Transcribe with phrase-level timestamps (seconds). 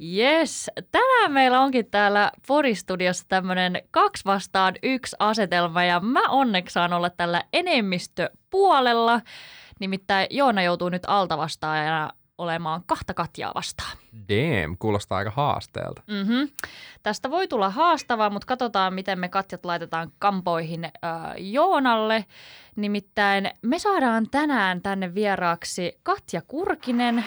[0.00, 6.92] Yes, tänään meillä onkin täällä Poristudiossa tämmöinen kaksi vastaan yksi asetelma ja mä onneksi saan
[6.92, 9.20] olla tällä enemmistöpuolella.
[9.80, 13.96] Nimittäin Joona joutuu nyt altavastaajana olemaan kahta Katjaa vastaan.
[14.28, 16.02] Damn, kuulostaa aika haasteelta.
[16.06, 16.48] Mm-hmm.
[17.02, 20.90] Tästä voi tulla haastavaa, mutta katsotaan, miten me Katjat laitetaan kampoihin äh,
[21.38, 22.24] Joonalle.
[22.76, 27.24] Nimittäin me saadaan tänään tänne vieraaksi Katja Kurkinen.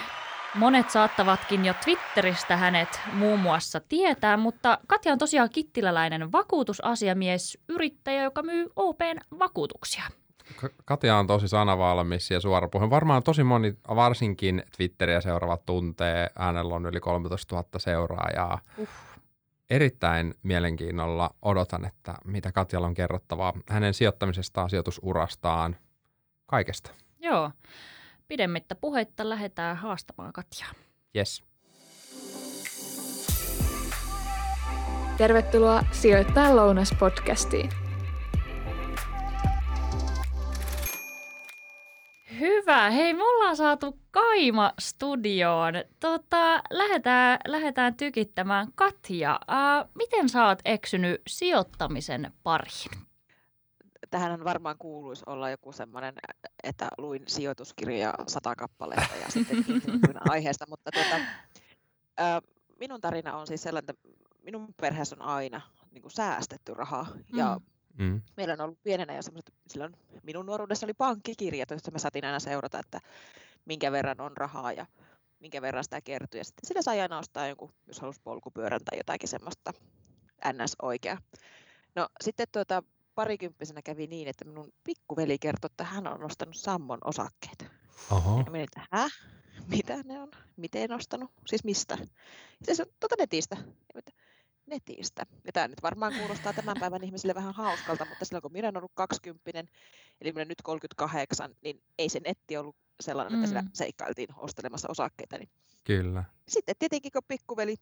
[0.54, 8.22] Monet saattavatkin jo Twitteristä hänet muun muassa tietää, mutta Katja on tosiaan kittiläläinen vakuutusasiamies, yrittäjä,
[8.22, 10.02] joka myy OPn vakuutuksia.
[10.84, 12.90] Katja on tosi sanavalmis ja suorapuhe.
[12.90, 16.30] Varmaan tosi moni, varsinkin Twitteriä seuraavat tuntee.
[16.36, 18.58] Hänellä on yli 13 000 seuraajaa.
[18.78, 18.88] Uh.
[19.70, 25.76] Erittäin mielenkiinnolla odotan, että mitä Katjalla on kerrottavaa hänen sijoittamisestaan, sijoitusurastaan,
[26.46, 26.90] kaikesta.
[27.18, 27.50] Joo.
[28.30, 30.70] Pidemmittä puheitta lähdetään haastamaan Katjaa.
[31.16, 31.44] Yes.
[35.18, 37.70] Tervetuloa Sijoittaa lounas podcastiin.
[42.40, 42.90] Hyvä.
[42.90, 45.74] Hei, me ollaan saatu Kaima studioon.
[46.00, 48.68] Tota, lähdetään, lähdetään tykittämään.
[48.74, 53.09] Katja, ää, miten sä oot eksynyt sijoittamisen pariin?
[54.10, 56.14] Tähän varmaan kuuluisi olla joku semmoinen,
[56.62, 59.64] että luin sijoituskirjaa sata kappaletta ja sitten
[60.30, 61.16] aiheesta, mutta tota,
[62.16, 62.42] ää,
[62.80, 64.08] minun tarina on siis sellainen, että
[64.42, 68.20] minun perheessä on aina niin kuin säästetty rahaa ja mm Mm.
[68.36, 72.40] Meillä on ollut pienenä jo semmoiset, silloin minun nuoruudessa oli pankkikirjat, joista me saatiin aina
[72.40, 73.00] seurata, että
[73.64, 74.86] minkä verran on rahaa ja
[75.40, 76.40] minkä verran sitä kertyy.
[76.40, 79.72] Ja sitten sillä sai aina ostaa jonkun, jos halusi polkupyörän tai jotakin semmoista
[80.52, 81.18] ns-oikea.
[81.94, 82.82] No sitten tuota,
[83.20, 87.64] parikymppisenä kävi niin, että minun pikkuveli kertoi, että hän on ostanut Sammon osakkeita.
[88.10, 88.42] Oho.
[88.46, 89.08] Ja minä että hä?
[89.66, 90.30] Mitä ne on?
[90.56, 91.30] Miten ostanut?
[91.46, 91.98] Siis mistä?
[92.66, 93.56] Ja se on tuota netistä.
[93.94, 94.02] Ja
[94.66, 95.26] netistä.
[95.44, 98.76] Ja tämä nyt varmaan kuulostaa tämän päivän ihmisille vähän hauskalta, mutta silloin kun minä olen
[98.76, 99.64] ollut 20,
[100.20, 103.70] eli minä nyt 38, niin ei se netti ollut sellainen, että sillä mm.
[103.72, 105.38] seikkailtiin ostelemassa osakkeita.
[105.38, 105.50] Niin
[105.84, 106.24] Kyllä.
[106.48, 107.76] Sitten tietenkin kun pikkuveli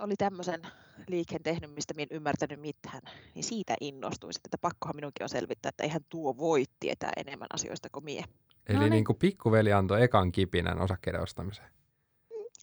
[0.00, 0.62] oli tämmöisen
[1.08, 3.02] liikkeen tehnyt, mistä minä en ymmärtänyt mitään,
[3.34, 7.48] niin siitä innostuin sitten, että pakkohan minunkin on selvittää, että eihän tuo voi tietää enemmän
[7.52, 8.24] asioista kuin mie.
[8.66, 8.90] Eli no niin.
[8.90, 11.68] niin kuin pikkuveli antoi ekan kipinän osakkeiden ostamiseen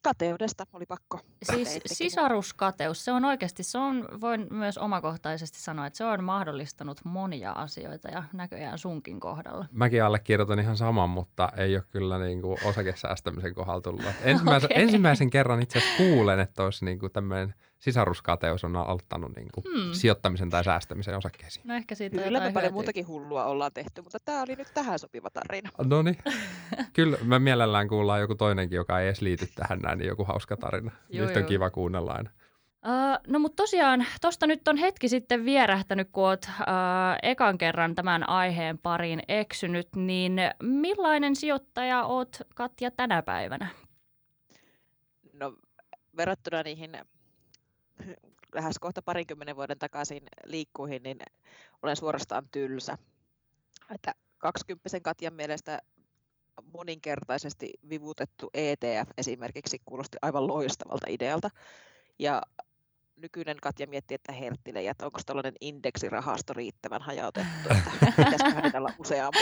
[0.04, 1.20] kateudesta oli pakko.
[1.44, 7.02] Siis sisaruskateus, se on oikeasti, se on, voin myös omakohtaisesti sanoa, että se on mahdollistanut
[7.04, 9.66] monia asioita ja näköjään sunkin kohdalla.
[9.72, 14.06] Mäkin allekirjoitan ihan saman, mutta ei ole kyllä niin kuin osakesäästämisen kohdalla tullut.
[14.24, 14.84] Ensimmäisen, okay.
[14.84, 19.64] ensimmäisen kerran itse asiassa kuulen, että olisi niin kuin tämmöinen sisaruskateus on auttanut niin kuin
[19.64, 19.94] hmm.
[19.94, 21.68] sijoittamisen tai säästämisen osakkeisiin.
[21.68, 25.00] No ehkä siitä Kyllä me paljon muutakin hullua ollaan tehty, mutta tämä oli nyt tähän
[25.00, 25.70] sopiva tarina.
[25.86, 26.18] No niin.
[26.94, 30.58] Kyllä me mielellään kuullaan joku toinenkin, joka ei edes liity tähän näin, niin joku hauska
[30.58, 30.92] tarina.
[31.10, 31.50] Joo, nyt on joo.
[31.50, 32.30] kiva kuunnella aina.
[32.86, 36.66] Uh, no mutta tosiaan, tuosta nyt on hetki sitten vierähtänyt, kun olet uh,
[37.24, 40.34] ekan kerran tämän aiheen pariin eksynyt, niin
[40.64, 43.68] millainen sijoittaja oot Katja tänä päivänä?
[45.34, 45.54] No
[46.18, 46.98] verrattuna niihin
[48.56, 51.18] lähes kohta parinkymmenen vuoden takaisin liikkuihin, niin
[51.82, 52.98] olen suorastaan tylsä.
[53.96, 55.82] Että 20 Katjan mielestä
[56.74, 61.50] moninkertaisesti vivutettu ETF esimerkiksi kuulosti aivan loistavalta idealta.
[62.20, 62.42] Ja
[63.16, 68.94] nykyinen Katja miettii, että herttile, että onko tällainen indeksirahasto riittävän hajautettu, että pitäisiköhän niitä olla
[69.00, 69.40] useampi.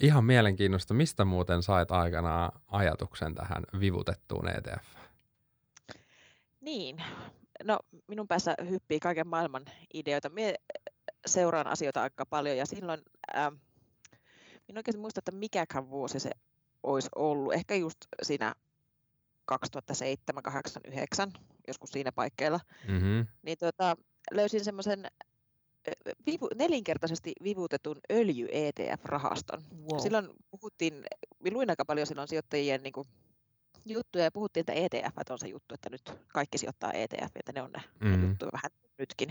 [0.00, 0.94] Ihan mielenkiinnosta.
[0.94, 4.84] Mistä muuten sait aikanaan ajatuksen tähän vivutettuun ETF?
[6.60, 7.02] Niin,
[7.64, 10.28] no minun päässä hyppii kaiken maailman ideoita.
[10.28, 10.54] Mie
[11.26, 13.02] seuraan asioita aika paljon ja silloin
[13.36, 13.52] äh,
[14.68, 16.30] minä oikein muista, että mikäkään vuosi se
[16.82, 17.54] olisi ollut.
[17.54, 18.54] Ehkä just siinä
[19.44, 21.32] 2007, 2008, 2009,
[21.68, 22.60] joskus siinä paikkeilla.
[22.88, 23.26] Mm-hmm.
[23.42, 23.96] Niin tota,
[24.30, 25.06] löysin semmoisen
[26.26, 29.62] vivu, nelinkertaisesti vivutetun öljy-ETF-rahaston.
[29.90, 30.00] Wow.
[30.00, 31.04] Silloin puhuttiin,
[31.50, 33.08] luin aika paljon silloin sijoittajien niin kuin,
[33.86, 37.62] juttuja ja puhuttiin, että ETF on se juttu, että nyt kaikki sijoittaa ETF, että ne
[37.62, 38.20] on ne, mm-hmm.
[38.20, 39.28] ne juttuja vähän nytkin.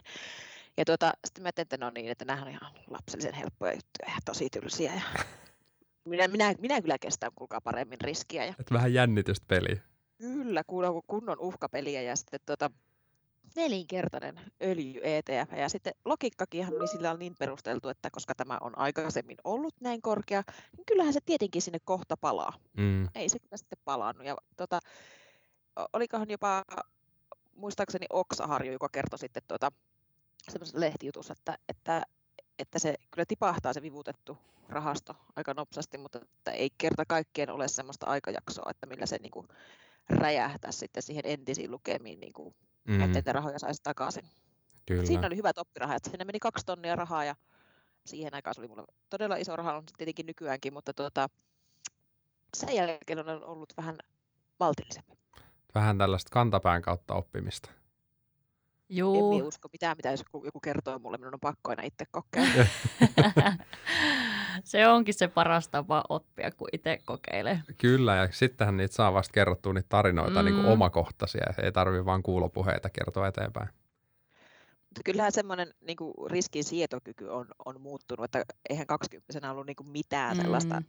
[0.77, 4.09] Ja tuota, sitten mä ajattelin, että no niin, että nämä on ihan lapsellisen helppoja juttuja
[4.09, 4.93] ja tosi tylsiä.
[4.93, 5.01] Ja
[6.09, 8.45] minä, minä, minä kyllä kestän kuulkaa paremmin riskiä.
[8.45, 8.53] Ja...
[8.59, 9.81] Et vähän jännitystä peliä.
[10.17, 10.63] Kyllä,
[11.07, 12.71] kunnon uhkapeliä ja sitten tuota,
[13.55, 15.51] nelinkertainen öljy ETF.
[15.57, 20.43] Ja sitten logiikkakinhan oli sillä niin perusteltu, että koska tämä on aikaisemmin ollut näin korkea,
[20.77, 22.53] niin kyllähän se tietenkin sinne kohta palaa.
[22.77, 23.07] Mm.
[23.15, 24.27] Ei se kyllä sitten palannut.
[24.27, 24.79] Ja tota,
[25.93, 26.65] olikohan jopa
[27.55, 29.71] muistaakseni Oksaharju, joka kertoi sitten tuota,
[30.49, 32.03] semmoisessa lehtijutussa, että, että,
[32.59, 34.37] että se kyllä tipahtaa se vivutettu
[34.69, 39.31] rahasto aika nopsasti, mutta että ei kerta kaikkien ole semmoista aikajaksoa, että millä se niin
[39.31, 39.47] kuin
[40.09, 42.55] räjähtää sitten siihen entisiin lukemiin, niin kuin,
[42.89, 44.25] Mm, että niitä rahoja saisi takaisin.
[44.85, 45.05] kyllä.
[45.05, 47.35] Siinä oli hyvät oppirahat, sinne meni kaksi tonnia rahaa ja
[48.05, 51.29] siihen aikaan se oli mulle todella iso raha, on tietenkin nykyäänkin, mutta tuota,
[52.57, 53.97] sen jälkeen on ollut vähän
[54.59, 55.17] maltillisempi.
[55.75, 57.69] Vähän tällaista kantapään kautta oppimista.
[57.71, 59.33] En Juu.
[59.33, 62.65] minä usko mitään, mitä jos joku- joku kertoo mulle, minun on pakko aina itse kokeilla.
[64.63, 67.61] se onkin se paras tapa oppia, kun itse kokeilee.
[67.77, 70.45] Kyllä, ja sittenhän niitä saa vasta kerrottua niitä tarinoita mm.
[70.45, 70.71] niin kuin Mm.
[70.71, 71.53] omakohtaisia.
[71.63, 73.69] Ei tarvi vaan kuulopuheita kertoa eteenpäin.
[74.89, 75.97] Mutta kyllähän semmoinen niin
[76.31, 80.85] riskin sietokyky on, on muuttunut, että eihän 20 ollut niin kuin mitään sellaista Mm.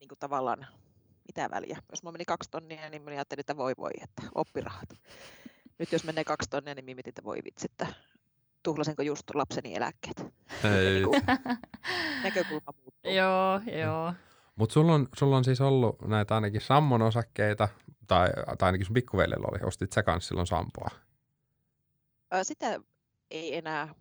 [0.00, 0.66] niin kuin tavallaan
[1.26, 1.78] mitään väliä.
[1.90, 4.88] Jos mulla meni kaksi tonnia, niin minä ajattelin, että voi voi, että oppirahat.
[5.78, 7.86] Nyt jos menee kaksi tonnia, niin minä mietin, että voi vitsi, että
[8.62, 10.26] tuhlasinko just lapseni eläkkeet.
[10.64, 11.02] Ei.
[12.24, 13.12] Näkökulma muuttuu.
[13.12, 14.14] Joo, joo.
[14.56, 17.68] Mutta sulla on, sulla on siis ollut näitä ainakin Sammon osakkeita,
[18.06, 18.28] tai,
[18.58, 19.58] tai ainakin sun pikkuveljellä oli.
[19.66, 20.90] Ostit sä kanssa silloin Sampoa?
[22.42, 22.80] Sitä
[23.30, 23.94] ei enää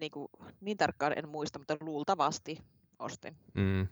[0.00, 0.28] niin, kuin,
[0.60, 2.58] niin tarkkaan en muista, mutta luultavasti
[2.98, 3.36] ostin.
[3.54, 3.88] Mm.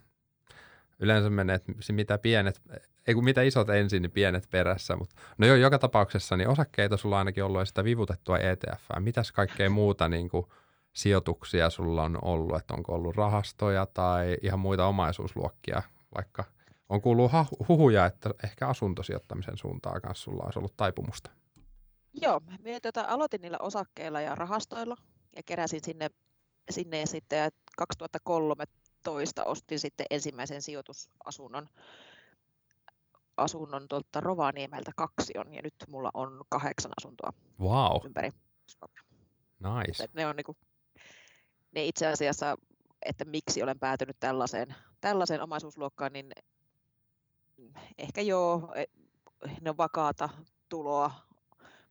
[0.99, 2.63] Yleensä menee, että se mitä pienet,
[3.07, 4.97] ei kun mitä isot ensin, niin pienet perässä.
[4.97, 8.83] Mutta no joo, joka tapauksessa niin osakkeita sulla on ainakin ollut ja sitä vivutettua ETF.
[8.99, 10.47] Mitäs kaikkea muuta niin kuin,
[10.93, 12.57] sijoituksia sulla on ollut?
[12.57, 15.83] Että onko ollut rahastoja tai ihan muita omaisuusluokkia,
[16.15, 16.45] vaikka
[16.89, 17.33] on kuullut
[17.69, 21.31] huhuja, että ehkä asuntosijoittamisen suuntaan kanssa sulla olisi ollut taipumusta.
[22.13, 24.97] Joo, minä tuota, aloitin niillä osakkeilla ja rahastoilla
[25.37, 26.11] ja keräsin sinne,
[26.71, 31.69] sinne sitten ja 2013 ostin sitten ensimmäisen sijoitusasunnon
[33.37, 38.31] asunnon tuolta Rovaniemeltä kaksion ja nyt mulla on kahdeksan asuntoa Wow, ympäri
[38.67, 39.03] Suomea.
[39.85, 40.05] nice.
[40.05, 40.57] Et ne on niinku,
[41.73, 42.57] ne itse asiassa,
[43.03, 46.33] että miksi olen päätynyt tällaiseen, tällaiseen omaisuusluokkaan, niin
[47.99, 48.85] ehkä joo, e-
[49.61, 50.29] ne on vakaata
[50.69, 51.11] tuloa,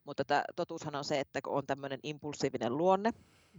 [0.04, 3.12] mutta tää, totuushan on se, että kun on tämmöinen impulsiivinen luonne,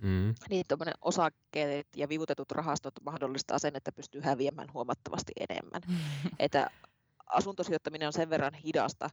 [0.03, 0.35] Mm.
[0.51, 5.83] niin tuommoinen osakkeet ja vivutetut rahastot mahdollistaa sen, että pystyy häviämään huomattavasti enemmän.
[6.39, 6.71] Että
[7.27, 9.11] asuntosijoittaminen on sen verran hidasta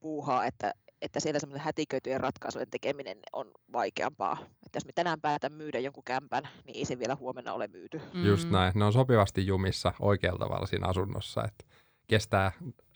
[0.00, 0.72] puuhaa, että,
[1.02, 4.38] että siellä semmoinen hätiköityjen ratkaisujen tekeminen on vaikeampaa.
[4.42, 8.00] Että jos me tänään päätän myydä jonkun kämpän, niin ei se vielä huomenna ole myyty.
[8.24, 8.52] Just Mm.
[8.52, 8.72] näin.
[8.74, 11.64] Ne on sopivasti jumissa oikealla tavalla siinä asunnossa, että
[12.06, 12.52] kestää,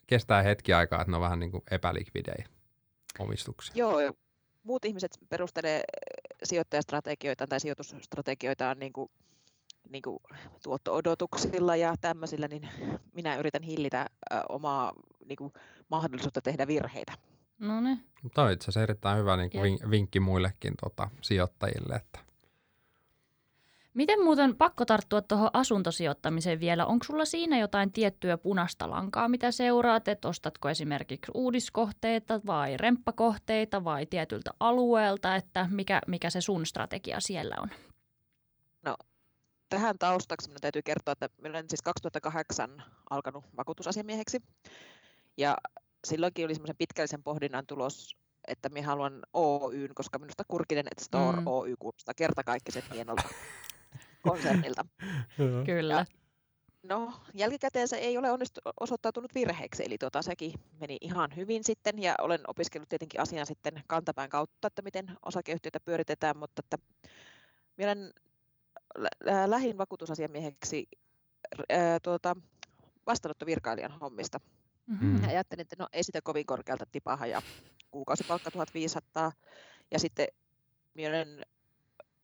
[0.07, 2.49] kestää hetki aikaa, että ne on vähän niin kuin epälikvidejä
[3.19, 3.73] omistuksia.
[3.77, 3.99] Joo,
[4.63, 5.83] muut ihmiset perustelee
[6.45, 9.11] sijoittajastrategioitaan tai sijoitusstrategioitaan niin kuin,
[9.89, 10.19] niin kuin
[10.63, 12.69] tuotto-odotuksilla ja tämmöisillä, niin
[13.15, 14.93] minä yritän hillitä ä, omaa
[15.25, 15.53] niin kuin,
[15.89, 17.13] mahdollisuutta tehdä virheitä.
[17.59, 18.05] No niin.
[18.35, 22.31] Tämä on itse asiassa erittäin hyvä niin kuin vink- vinkki muillekin tota, sijoittajille, että
[23.95, 26.87] Miten muuten pakko tarttua tuohon asuntosijoittamiseen vielä?
[26.87, 30.09] Onko sulla siinä jotain tiettyä punaista lankaa, mitä seuraat?
[30.09, 35.37] Et ostatko esimerkiksi uudiskohteita vai remppakohteita vai tietyltä alueelta?
[35.37, 37.69] Että mikä, mikä se sun strategia siellä on?
[39.71, 44.43] Tähän taustaksi minun täytyy kertoa, että minä olen siis 2008 alkanut vakuutusasiamieheksi.
[45.37, 45.57] Ja
[46.05, 48.17] silloinkin oli semmoisen pitkällisen pohdinnan tulos,
[48.49, 51.47] että minä haluan Oyn, koska minusta Kurkinen et Store Mm.
[51.47, 53.29] Oy kuulostaa kertakaikkisen hienolta
[54.29, 54.87] konsernilta.
[55.67, 56.07] Kyllä.
[56.83, 62.03] No, jälkikäteen se ei ole onnistu, osoittautunut virheeksi, eli tuota, sekin meni ihan hyvin sitten,
[62.03, 66.79] ja olen opiskellut tietenkin asian sitten kantapään kautta, että miten osakeyhtiötä pyöritetään, mutta että
[67.77, 68.13] minä olen
[68.99, 70.89] lä- lä- lähin vakuutusasiamieheksi
[71.69, 72.37] ää, tuota,
[73.07, 74.41] vastaanottovirkailijan hommista.
[74.87, 75.09] Mm-hmm.
[75.09, 75.23] Mm.
[75.23, 77.43] Ja ajattelin, että no ei sitä kovin korkealta tipaha, ja
[77.91, 79.33] kuukausipalkka 1500,
[79.91, 80.29] ja sitten
[80.95, 81.47] minä olen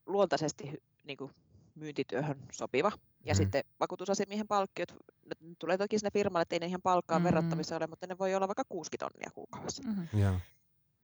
[0.07, 1.33] luontaisesti niin kuin
[1.75, 2.93] myyntityöhön sopiva.
[3.25, 3.37] Ja Mhm.
[3.43, 4.93] sitten vakuutusasiamiehen palkkiot,
[5.23, 7.25] ne tulee toki sinne firmalle, että ei ne ihan palkkaan Mhm.
[7.27, 9.83] verrattavissa ole, mutta ne voi olla vaikka 60 tonnia kuukaudessa.
[9.83, 10.21] Mm-hmm.
[10.21, 10.35] Joo.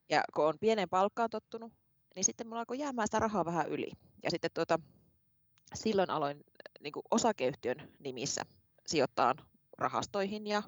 [0.09, 1.73] Ja kun on pieneen palkkaan tottunut,
[2.15, 3.91] niin sitten mulla alkoi jäämään sitä rahaa vähän yli.
[4.23, 4.79] Ja sitten tuota,
[5.73, 6.43] silloin aloin
[6.79, 8.41] niin kuin osakeyhtiön nimissä
[8.87, 9.35] sijoittaa
[9.77, 10.63] rahastoihin ja,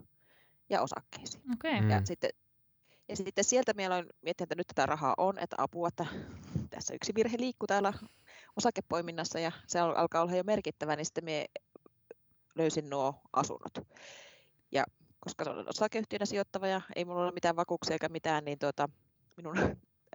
[0.69, 1.43] ja osakkeisiin.
[1.53, 1.71] Okei.
[1.71, 1.81] Okay.
[1.81, 1.89] Mm.
[1.89, 2.29] Ja, sitten,
[3.09, 6.05] ja sitten sieltä minä aloin miettiä, että nyt tätä rahaa on, että apua, että
[6.69, 7.93] tässä yksi virhe liikkuu täällä
[8.57, 11.45] osakepoiminnassa ja se al- alkaa olla jo merkittävä, niin sitten minä
[12.55, 13.87] löysin nuo asunnot.
[14.71, 14.83] Ja
[15.19, 18.89] koska se on osakeyhtiönä sijoittava ja ei minulla ole mitään vakuuksia eikä mitään, niin tuota,
[19.37, 19.57] minun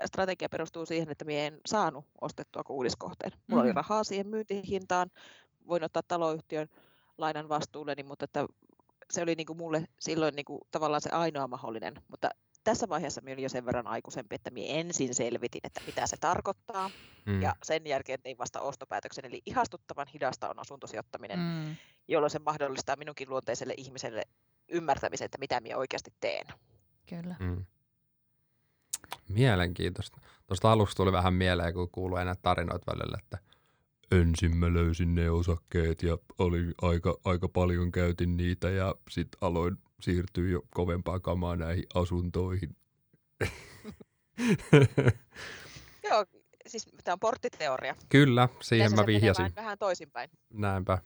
[0.07, 3.33] strategia perustuu siihen, että minä en saanut ostettua kuin uudiskohteen.
[3.47, 3.77] Mulla oli Mhm.
[3.77, 5.11] rahaa siihen myyntihintaan,
[5.69, 6.69] voin ottaa taloyhtiön
[7.19, 8.47] lainan vastuulleni, mutta että
[9.11, 11.95] se oli niin kuin mulle silloin niin kuin tavallaan se ainoa mahdollinen.
[12.09, 12.31] Mutta
[12.65, 16.17] tässä vaiheessa minä olin jo sen verran aikuisempi, että minä ensin selvitin, että mitä se
[16.17, 16.91] tarkoittaa,
[17.27, 17.43] Mm.
[17.43, 19.25] ja sen jälkeen tein vasta ostopäätöksen.
[19.25, 21.45] Eli ihastuttavan hidasta on asuntosijoittaminen, mm.
[21.69, 21.77] Mm.
[22.09, 24.23] jolloin se mahdollistaa minunkin luonteiselle ihmiselle
[24.69, 26.47] ymmärtämisen, että mitä minä oikeasti teen.
[27.09, 27.37] Kyllä.
[27.41, 27.65] Mm.
[29.33, 30.21] Mielenkiintoista.
[30.47, 33.39] Tuosta alusta tuli vähän mieleen, kun kuului näitä tarinoita välillä, että
[34.11, 39.77] ensin mä löysin ne osakkeet ja oli aika, aika paljon käytin niitä ja sitten aloin
[40.01, 42.77] siirtyä jo kovempaa kamaa näihin asuntoihin.
[46.11, 46.25] Joo,
[46.67, 47.97] siis tämä on porttiteoria.
[48.09, 49.43] Kyllä, siihen Yleensä mä vihjasin.
[49.43, 50.31] Vähän, vähän toisinpäin.
[50.53, 50.99] Näinpä.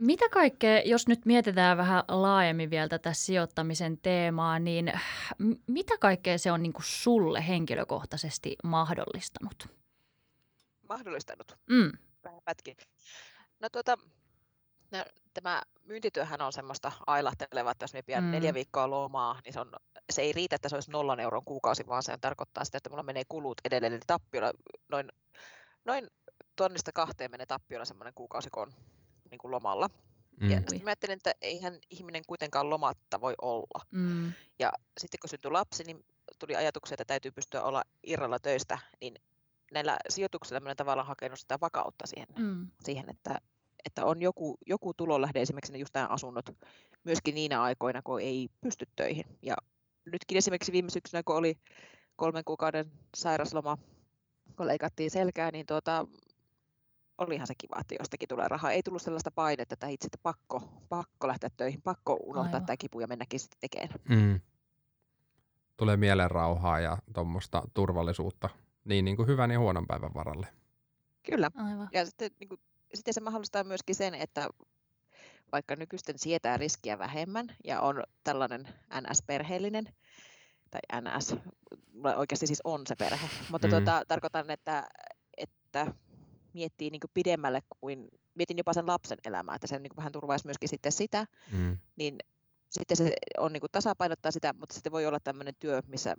[0.00, 4.92] Mitä kaikkea, jos nyt mietitään vähän laajemmin vielä tätä sijoittamisen teemaa, niin
[5.66, 9.68] mitä kaikkea se on niin kuin sulle henkilökohtaisesti mahdollistanut?
[10.88, 11.58] Mahdollistanut.
[11.70, 11.92] Mm.
[12.24, 12.76] vähän pätkin.
[13.60, 13.98] No, tuota,
[14.90, 15.04] no,
[15.34, 18.28] tämä myyntityöhän on semmoista ailahtelevaa, että jos me pidän Mm.
[18.28, 18.32] mm.
[18.32, 19.72] neljä viikkoa lomaa, niin se, on,
[20.10, 23.02] se ei riitä, että se olisi nollan euron kuukausi, vaan se tarkoittaa sitä, että mulla
[23.02, 24.52] menee kulut edelleen, eli tappiolla
[24.88, 25.08] noin,
[25.84, 26.10] noin
[26.56, 28.72] tonnista kahteen menee tappiolla semmoinen kuukausi, kun on
[29.30, 29.90] niin kuin lomalla.
[30.40, 30.50] Mm.
[30.50, 33.84] Ja sitten mä ajattelin, että eihän ihminen kuitenkaan lomatta voi olla.
[33.90, 34.32] Mm.
[34.58, 36.04] Ja sitten kun syntyi lapsi, niin
[36.38, 39.14] tuli ajatuksia, että täytyy pystyä olla irralla töistä, niin
[39.72, 42.68] näillä sijoituksilla olen tavallaan hakenut sitä vakautta siihen Mm.
[42.84, 43.40] siihen, että,
[43.84, 46.50] että on joku, joku tulonlähde, esimerkiksi just nämä asunnot,
[47.04, 49.24] myöskin niinä aikoina, kun ei pysty töihin.
[49.42, 49.56] Ja
[50.04, 51.58] nytkin esimerkiksi viime syksynä, kun oli
[52.16, 53.78] kolmen kuukauden sairasloma,
[54.56, 56.06] kun leikattiin selkää, niin tuota,
[57.20, 58.72] olihan se kiva, että jostakin tulee rahaa.
[58.72, 62.66] Ei tullut sellaista painetta, että itse että pakko, pakko lähteä töihin, pakko unohtaa Aivan.
[62.66, 64.00] tämä kipu ja mennäkin sitten tekemään.
[64.08, 64.40] Mm.
[65.76, 68.48] Tulee mielen rauhaa ja tuommoista turvallisuutta
[68.84, 70.46] niin, niin kuin hyvän ja huonon päivän varalle.
[71.22, 71.50] Kyllä.
[71.54, 71.88] Aivan.
[71.92, 72.60] Ja sitten, niin kuin,
[72.94, 74.48] sitten se mahdollistaa myöskin sen, että
[75.52, 78.68] vaikka nykyisten sietää riskiä vähemmän ja on tällainen
[79.00, 79.94] NS-perheellinen,
[80.70, 81.36] tai NS,
[82.16, 83.70] oikeasti siis on se perhe, mutta mm.
[83.70, 84.88] tuota, tarkoitan, että,
[85.36, 85.94] että
[86.54, 90.12] miettii niin kuin pidemmälle kuin, mietin jopa sen lapsen elämää, että se niin kuin vähän
[90.12, 91.78] turvaisi myöskin sitten sitä, Mm.
[91.96, 92.18] niin
[92.70, 96.14] sitten se on niin kuin tasapainottaa sitä, mutta sitten voi olla tämmöinen työ, missä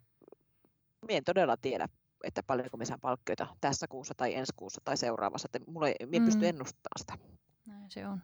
[1.07, 1.87] minä en todella tiedä,
[2.23, 5.95] että paljonko me saan palkkioita tässä kuussa tai ensi kuussa tai seuraavassa, että mulla ei,
[6.05, 6.49] minä en pysty Mm.
[6.49, 7.17] ennustamaan sitä.
[7.65, 8.21] Näin se on.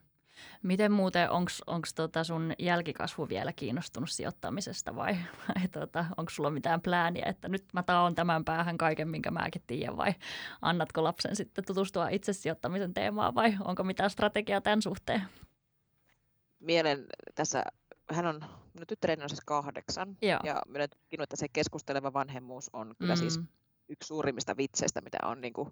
[0.63, 1.31] Miten muuten,
[1.67, 5.17] onko tota sun jälkikasvu vielä kiinnostunut sijoittamisesta vai,
[5.47, 9.61] vai tota, onko sulla mitään plääniä, että nyt mä taon tämän päähän kaiken, minkä mäkin
[9.67, 10.13] tiedän vai
[10.61, 15.21] annatko lapsen sitten tutustua itse sijoittamisen teemaan vai onko mitään strategiaa tämän suhteen?
[16.59, 17.63] Mielen tässä,
[18.11, 18.41] hän on,
[18.73, 20.39] minun tyttäreni on siis kahdeksan, Joo.
[20.43, 23.19] ja minä tutkinut, että se keskusteleva vanhemmuus on kyllä mm.
[23.19, 23.47] siis Mm.
[23.89, 25.71] yksi suurimmista vitseistä, mitä on niin kuin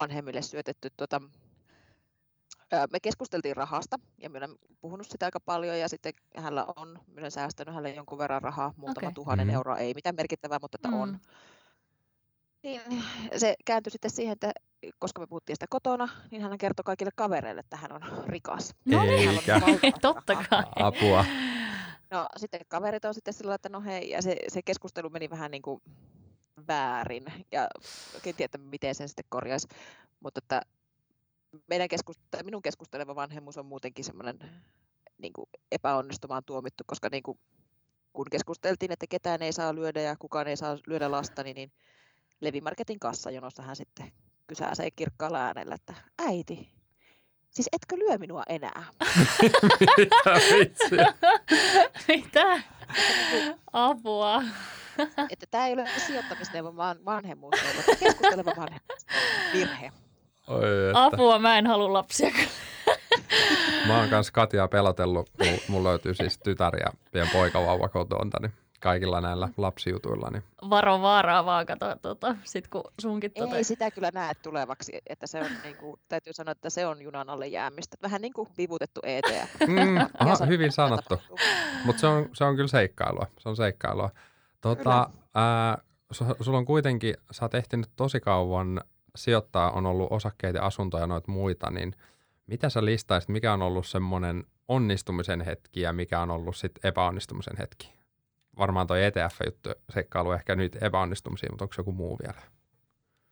[0.00, 0.90] vanhemmille syötetty.
[0.96, 1.20] Tuota,
[2.92, 7.20] me keskusteltiin rahasta, ja minä olen puhunut sitä aika paljon, ja sitten hänellä on, minä
[7.20, 9.14] olen säästänyt hänelle jonkun verran rahaa, muutama Okei.
[9.14, 9.54] tuhannen Mhm.
[9.54, 11.08] euroa, ei mitään merkittävää, mutta että on.
[11.08, 11.18] Mm.
[12.62, 12.80] Niin
[13.36, 14.52] se kääntyi sitten siihen, että
[14.98, 18.74] koska me puhuttiin sitä kotona, niin hän kertoi kaikille kavereille, että hän on rikas.
[18.84, 20.62] No niin, on totta kai.
[20.76, 21.24] Apua.
[22.10, 25.50] No sitten kaverit on sitten sillä että no hei, ja se, se keskustelu meni vähän
[25.50, 25.82] niin kuin
[26.68, 27.68] väärin, ja
[28.14, 29.68] oikein tiedä, että miten sen sitten korjaisi,
[30.20, 30.62] mutta että
[31.66, 34.38] meidän keskust- tai minun keskusteleva vanhemmuus on muutenkin semmoinen
[35.18, 37.38] niin kuin epäonnistumaan tuomittu, koska niin kuin,
[38.12, 41.72] kun keskusteltiin, että ketään ei saa lyödä ja kukaan ei saa lyödä lastani, niin
[42.40, 44.12] Levimarketin kassajonossa hän sitten
[44.46, 46.72] kysäsee kirkkaalla äänellä, että äiti,
[47.50, 48.84] siis etkö lyö minua enää?
[49.96, 50.34] Mitä?
[52.08, 52.62] Mitä?
[53.72, 54.42] Apua.
[55.30, 57.82] että tämä ei ole sijoittamisneuvo, vaan vanhemmuusneuvo.
[58.00, 59.06] Keskusteleva vanhemmuus
[59.52, 59.92] virhe.
[60.48, 61.04] Oi, että.
[61.04, 62.30] Apua, mä en halua lapsia.
[63.86, 68.52] Mä oon kanssa Katjaa pelotellut, kun mulla löytyy siis tytär ja pien poikavauva kotona, niin
[68.80, 70.30] kaikilla näillä lapsijutuilla.
[70.30, 70.42] Niin.
[70.70, 73.56] Varo vaaraa vaan, kato, tota, sit kun sunkin tota...
[73.56, 77.02] Ei sitä kyllä näe tulevaksi, että se on, niin kuin, täytyy sanoa, että se on
[77.02, 77.96] junan alle jäämistä.
[78.02, 79.60] Vähän niin kuin vivutettu ETF.
[79.66, 81.20] Mm, aha, sanotaan, hyvin sanottu.
[81.84, 83.26] Mutta se on, se on kyllä seikkailua.
[83.38, 84.10] Se on seikkailua.
[84.60, 85.78] Tota, ää,
[86.14, 88.80] su- sulla on kuitenkin, sä oot ehtinyt tosi kauan
[89.16, 91.94] sijoittaa, on ollut osakkeita, asuntoja ja noita muita, niin
[92.46, 97.56] mitä sä listaisit, mikä on ollut semmoinen onnistumisen hetki ja mikä on ollut sitten epäonnistumisen
[97.58, 97.92] hetki?
[98.58, 102.42] Varmaan toi ETF-juttu seikkailu ehkä nyt epäonnistumisia, mutta onko joku muu vielä?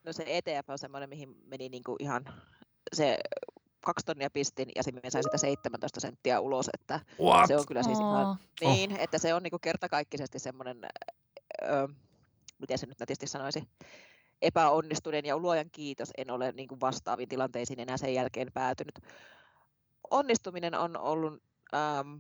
[0.05, 2.25] No se ETF on semmoinen, mihin meni niin kuin ihan
[2.95, 3.19] se
[3.85, 7.49] kaksi tonnia pistin ja sitten sain sitä 17 senttiä ulos, että What?
[7.49, 8.37] se on kyllä siis ihan Oo.
[8.61, 10.79] Niin, että se on niinku kertakaikkisesti semmoinen,
[11.63, 11.89] öö,
[12.59, 13.69] miten se nyt nätisti sanoisi,
[14.43, 18.99] epäonnistuneen ja luojan kiitos, en ole niinku vastaaviin tilanteisiin enää sen jälkeen päätynyt.
[20.11, 21.43] Onnistuminen on ollut
[21.75, 22.15] ähm,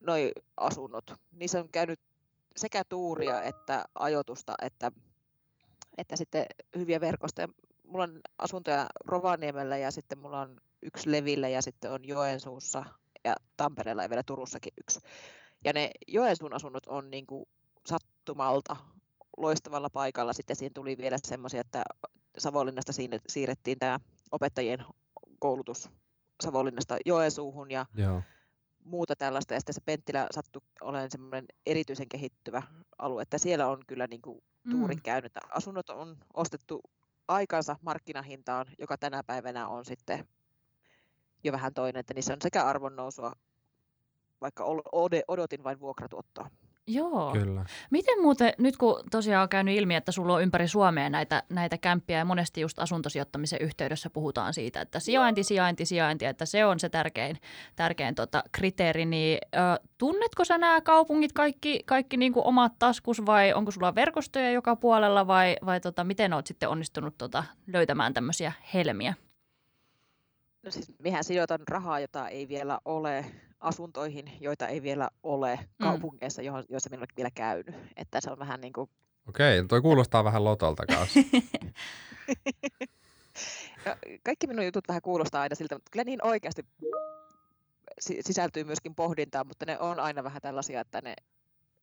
[0.00, 1.04] noi asunnot.
[1.32, 2.00] Niissä on käynyt
[2.56, 4.92] sekä tuuria että ajoitusta, että,
[5.98, 6.46] että sitten
[6.76, 7.48] hyviä verkostoja.
[7.82, 12.84] Mulla on asuntoja Rovaniemellä ja sitten mulla on yksi Levillä ja sitten on Joensuussa
[13.24, 15.00] ja Tampereella ja vielä Turussakin yksi.
[15.64, 17.48] Ja ne Joensuun asunnot on niin kuin
[17.86, 18.76] sattumalta
[19.36, 20.32] loistavalla paikalla.
[20.32, 21.84] Sitten siihen tuli vielä semmoisia, että
[22.38, 22.92] Savonlinnasta
[23.28, 24.00] siirrettiin tämä
[24.32, 24.84] opettajien
[25.38, 25.90] koulutus
[26.42, 28.22] Savonlinnasta Joensuuhun ja Joo.
[28.84, 29.54] muuta tällaista.
[29.54, 32.62] Ja sitten se Penttilä sattui olemaan semmoinen erityisen kehittyvä
[32.98, 35.02] alue, että siellä on kyllä niin kuin tuuri Mm.
[35.02, 35.32] käynyt.
[35.50, 36.80] Asunnot on ostettu
[37.28, 40.28] aikansa markkinahintaan, joka tänä päivänä on sitten
[41.44, 43.32] jo vähän toinen, että niissä on sekä arvonnousua,
[44.40, 44.64] vaikka
[45.28, 46.50] odotin vain vuokratuottoa.
[46.86, 47.32] Joo.
[47.32, 47.64] Kyllä.
[47.90, 51.78] Miten muuten, nyt kun tosiaan on käynyt ilmi, että sulla on ympäri Suomea näitä, näitä
[51.78, 56.80] kämppiä ja monesti just asuntosijoittamisen yhteydessä puhutaan siitä, että sijainti, sijainti, sijainti, että se on
[56.80, 57.38] se tärkein,
[57.76, 59.58] tärkein tota kriteeri, niin ö,
[59.98, 64.76] tunnetko sä nämä kaupungit kaikki, kaikki niin kuin omat taskus vai onko sulla verkostoja joka
[64.76, 69.14] puolella vai, vai tota, miten oot sitten onnistunut tota, löytämään tämmöisiä helmiä?
[70.62, 73.24] No siis mehän sijoitan rahaa, jota ei vielä ole,
[73.64, 77.74] asuntoihin, joita ei vielä ole kaupungeissa, johon, joissa minä olen vielä käynyt.
[77.96, 78.90] Että se on vähän niin kuin
[79.28, 81.20] Okei, toi kuulostaa vähän lotolta kanssa.
[83.84, 86.66] Ja kaikki minun jutut vähän kuulostaa aina siltä, mutta kyllä niin oikeasti
[88.00, 91.14] si- sisältyy myöskin pohdintaa, mutta ne on aina vähän tällaisia, että ne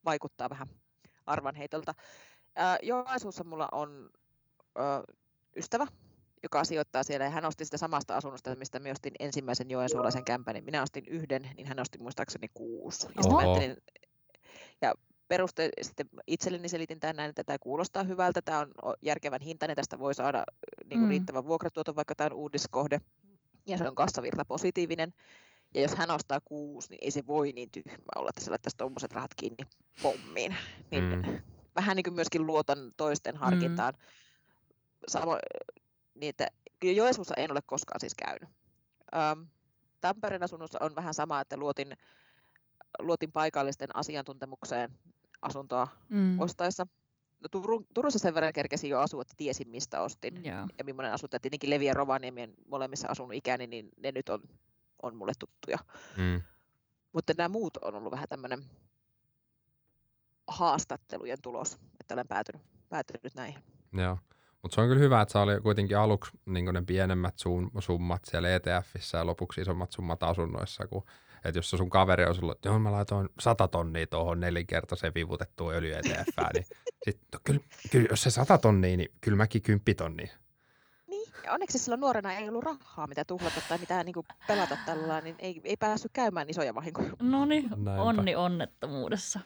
[0.06, 0.68] vaikuttaa vähän
[1.26, 1.94] arvanheitolta.
[2.82, 4.10] Joensuussa mulla on
[4.80, 4.82] ö,
[5.56, 5.88] ystävä,
[6.44, 10.54] joka sijoittaa siellä, ja hän osti sitä samasta asunnosta, mistä minä ostin ensimmäisen joensuulaisen kämpän,
[10.54, 13.08] niin minä ostin yhden, niin hän osti muistaakseni kuusi.
[13.16, 13.78] Ja, sitten ajattelin,
[14.82, 14.94] ja
[15.28, 20.00] peruste, sitten itselleni selitin tämän näin, että tämä kuulostaa hyvältä, tämä on järkevän hintainen, tästä
[20.00, 20.44] voi saada
[20.86, 21.10] niin kuin Mm.
[21.10, 23.02] riittävän vuokratuoton, vaikka tämä on uudiskohde,
[23.68, 25.14] ja se on kassavirta positiivinen.
[25.74, 28.78] Ja jos hän ostaa kuusi, niin ei se voi niin tyhmä olla, että se laittaisi
[28.78, 29.64] tuommoiset rahat kiinni
[30.02, 30.56] pommiin.
[30.92, 31.42] Niin Mm.
[31.76, 33.94] Vähän niin kuin myöskin luotan toisten harkintaan.
[35.08, 35.38] Samo,
[36.16, 36.48] niin että
[36.80, 38.50] kyllä Joensuussa en ole koskaan siis käynyt.
[39.16, 39.42] Ähm,
[40.02, 41.98] Tampereen asunnossa on vähän sama, että luotin,
[43.00, 44.90] luotin paikallisten asiantuntemukseen
[45.42, 46.40] asuntoa Mm.
[46.40, 46.88] ostaessa.
[47.40, 50.68] No, Turun, Turussa sen verran kerkesin jo asua, että tiesin mistä ostin Joo.
[50.78, 51.40] ja millainen asunto.
[51.40, 54.42] Tietenkin Levi ja Rovaniemien molemmissa asunut ikäni, niin ne nyt on,
[55.02, 55.78] on mulle tuttuja.
[56.18, 56.42] Mm.
[57.14, 58.66] Mutta nämä muut on ollut vähän tämmöinen
[60.48, 63.64] haastattelujen tulos, että olen päätynyt, päätynyt näihin.
[63.94, 64.18] Joo.
[64.62, 68.22] Mutta se on kyllä hyvä, että se oli kuitenkin aluksi niin ne pienemmät sum, summat
[68.26, 70.88] siellä ETFissä ja lopuksi isommat summat asunnoissa.
[70.88, 71.04] Kun,
[71.46, 75.14] että jos se sun kaveri on sulla, että joo mä laitoin 100 tonnia tuohon nelinkertaiseen
[75.16, 76.66] vivutettuun öljy ETFään, niin
[77.06, 80.34] sit, no, kyllä, kyllä, jos se 100 tonnia, niin kyllä mäkin 10 tonnia.
[81.08, 84.16] Niin, ja onneksi silloin nuorena ei ollut rahaa, mitä tuhlata tai mitään niin
[84.48, 87.12] pelata tällä niin ei, ei päässyt käymään isoja vahinkoja.
[87.22, 89.40] No niin, onni onnettomuudessa.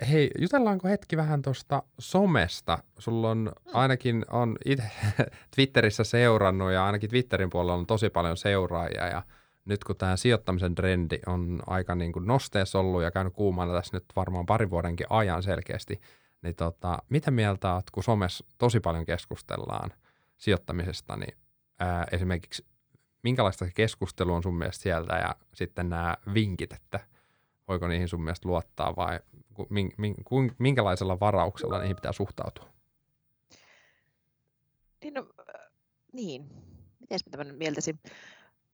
[0.00, 2.78] Hei, jutellaanko hetki vähän tuosta somesta?
[2.98, 4.90] Sulla on ainakin on itse
[5.56, 9.22] Twitterissä seurannut ja ainakin Twitterin puolella on tosi paljon seuraajia ja
[9.64, 13.96] nyt kun tämä sijoittamisen trendi on aika niin kuin nosteessa ollut ja käynyt kuumana tässä
[13.96, 16.00] nyt varmaan pari vuodenkin ajan selkeästi,
[16.42, 19.92] niin tota, mitä mieltä oot, kun somessa tosi paljon keskustellaan
[20.36, 21.36] sijoittamisesta, niin
[21.78, 22.66] ää, esimerkiksi
[23.22, 27.00] minkälaista se keskustelu on sun mielestä sieltä ja sitten nämä vinkit, että
[27.68, 29.20] voiko niihin sun mielestä luottaa vai
[30.58, 32.68] minkälaisella varauksella niihin pitää suhtautua?
[35.02, 35.70] Niin, no, äh,
[36.12, 36.42] niin.
[37.00, 38.00] miten mä tämän mieltäisin?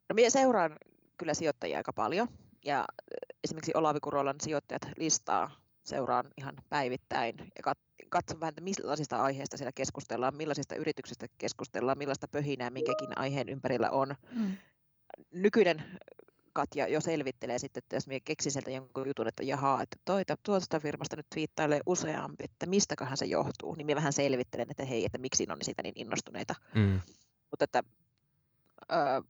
[0.09, 0.77] No minä seuraan
[1.17, 2.29] kyllä sijoittajia aika paljon
[2.65, 2.85] ja äh,
[3.45, 5.51] esimerkiksi Olavi Kurolan sijoittajat listaa
[5.85, 11.99] seuraan ihan päivittäin ja kat- katson vähän, että millaisista aiheista siellä keskustellaan, millaisista yrityksistä keskustellaan,
[11.99, 14.15] millaista pöhinää minkäkin aiheen ympärillä on.
[14.33, 14.57] Mm.
[15.33, 15.85] Nykyinen
[16.55, 20.37] Katja jo selvittelee sitten, että jos minä keksin sieltä jonkun jutun, että jaha, että toita,
[20.43, 25.05] tuosta firmasta nyt viittailee useampi, että mistäköhän se johtuu, niin minä vähän selvittelen, että hei,
[25.05, 26.55] että miksi on siitä niin innostuneita.
[26.75, 27.01] Mm.
[27.51, 27.83] Mutta että
[28.93, 29.23] ö,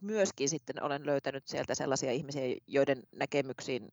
[0.00, 3.88] myöskin sitten olen löytänyt sieltä sellaisia ihmisiä, joiden näkemyksiin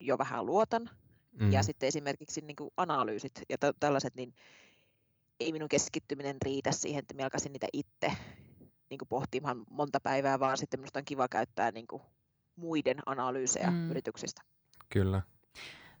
[0.00, 0.90] jo vähän luotan.
[1.40, 1.52] Mm.
[1.52, 4.34] Ja sitten esimerkiksi niin kuin analyysit ja tä- tällaiset, niin
[5.40, 8.12] ei minun keskittyminen riitä siihen, että minä alkaisin niitä itse
[8.92, 12.02] niin kuin pohtimaan monta päivää, vaan sitten minusta on kiva käyttää niin kuin
[12.56, 13.90] muiden analyysejä Mm.
[13.90, 14.42] yrityksistä.
[14.88, 15.22] Kyllä.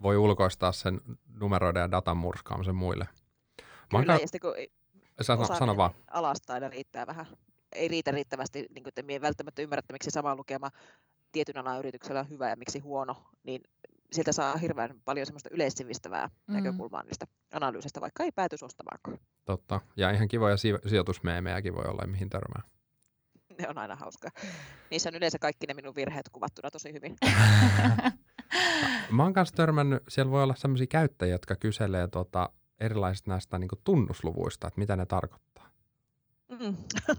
[0.02, 1.00] Voi ulkoistaa sen
[1.40, 3.08] numeroiden ja datan murskaamisen muille.
[3.92, 4.54] Mä Kyllä, ka- ja sitten kun
[5.20, 5.90] sano, sano vaan.
[6.10, 7.26] alasta aina riittää vähän,
[7.72, 10.70] ei riitä riittävästi, niin kuin, että minä en välttämättä ymmärrä, että miksi sama lukema
[11.32, 13.60] tietyn alan yrityksellä on hyvä ja miksi huono, niin
[14.12, 16.32] sieltä saa hirveän paljon semmoista yleissivistävää Mm.
[16.46, 16.54] mm.
[16.54, 19.18] näkökulmaa niistä analyysistä, vaikka ei päätys ostamaankaan.
[19.44, 19.80] Totta.
[19.96, 22.62] Ja ihan kivoja si- sijoitusmeemejäkin voi olla, mihin törmää.
[23.58, 24.30] Ne on aina hauskaa.
[24.90, 27.16] Niissä on yleensä kaikki ne minun virheet kuvattuna tosi hyvin.
[29.10, 33.68] Mä oon kanssa törmännyt, siellä voi olla sellaisia käyttäjiä, jotka kyselee tota, erilaisista näistä niin
[33.84, 35.70] tunnusluvuista, että mitä ne tarkoittaa.
[36.48, 36.76] Mm.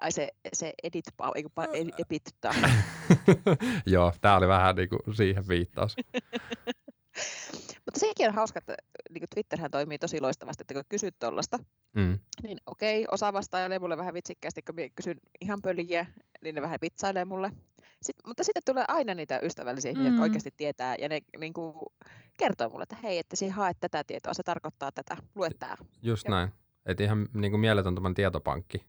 [0.00, 1.04] Ai se, se edit,
[1.98, 2.54] epittaa.
[3.86, 5.96] Joo, tää oli vähän niin kuin siihen viittaus.
[7.88, 8.76] Mutta sekin on hauska, että
[9.10, 11.58] niin kuin Twitterhän toimii tosi loistavasti, että kun kysyt tuollaista,
[11.94, 12.18] Mm.
[12.42, 16.06] niin okei, osa vastailee mulle vähän vitsikkäästi, kun kysyn ihan pöljiä,
[16.42, 17.50] niin ne vähän vitsailee mulle.
[18.02, 20.14] Sitten, mutta sitten tulee aina niitä ystävällisiä ihmisiä, Mm.
[20.16, 21.74] jotka oikeasti tietää, ja ne niin kuin,
[22.36, 25.76] kertoo mulle, että hei, että sinä haet tätä tietoa, se tarkoittaa tätä, lue tämä.
[26.02, 26.36] Just Joo.
[26.36, 26.52] näin.
[26.86, 28.84] Että ihan niin kuin mieletön tietopankki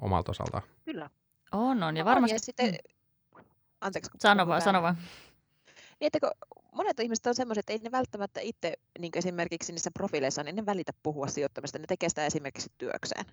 [0.00, 0.62] omalta osaltaan.
[0.84, 1.10] Kyllä.
[1.52, 1.96] On, on.
[1.96, 2.34] Ja On, varmasti...
[2.34, 2.78] Ja sitten,
[3.80, 4.10] anteeksi.
[4.10, 4.96] kun Sano vaan, sano vaan.
[6.00, 6.30] Niin, että kun
[6.74, 10.66] monet ihmiset on semmoiset, että ei ne välttämättä itse niin esimerkiksi niissä profiileissa, niin ne
[10.66, 13.24] välitä puhua sijoittamista, ne tekee sitä esimerkiksi työkseen.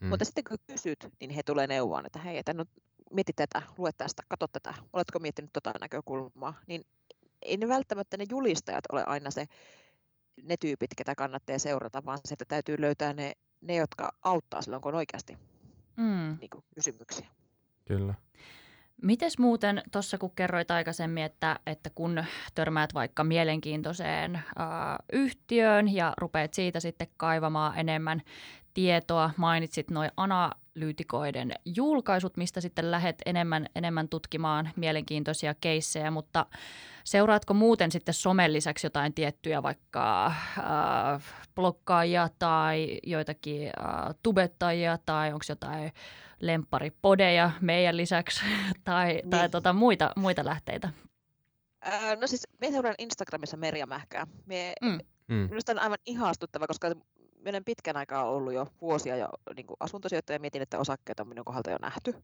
[0.00, 0.08] Mm.
[0.08, 2.64] Mutta sitten kun kysyt, niin he tulee neuvoon, että hei, että no,
[3.12, 6.86] mieti tätä, lue tästä, katso tätä, oletko miettinyt tota näkökulmaa, niin
[7.42, 9.46] ei ne välttämättä ne julistajat ole aina se,
[10.42, 14.82] ne tyypit, ketä kannattaa seurata, vaan se, että täytyy löytää ne, ne jotka auttaa silloin,
[14.82, 15.38] kun on oikeasti
[15.98, 16.36] Mm.
[16.40, 17.26] niin kuin, kysymyksiä.
[17.84, 18.14] Kyllä.
[19.02, 24.42] Mites muuten tuossa, kun kerroit aikaisemmin, että, että kun törmäät vaikka mielenkiintoiseen äh,
[25.12, 28.22] yhtiöön ja rupeat siitä sitten kaivamaan enemmän
[28.74, 36.46] tietoa, mainitsit noin analyytikoiden julkaisut, mistä sitten lähdet enemmän, enemmän tutkimaan mielenkiintoisia keissejä, mutta
[37.04, 40.34] seuraatko muuten sitten somen lisäksi jotain tiettyjä vaikka äh,
[41.54, 45.92] blokkaajia tai joitakin äh, tubettajia tai onko jotain
[46.40, 48.40] lempparipodeja meidän lisäksi
[48.84, 49.30] tai, niin.
[49.30, 50.90] tai tota, muita, muita lähteitä.
[52.20, 54.26] No siis, me seuraan Instagramissa Merja Mähkää.
[54.46, 54.98] Mie, Mm.
[55.28, 55.48] Mm.
[55.48, 59.76] Minusta on aivan ihastuttava, koska minä olen pitkän aikaa ollut jo vuosia jo niin kuin
[59.80, 62.14] asuntosijoittaja ja mietin, että osakkeet on minun kohdalta jo nähty.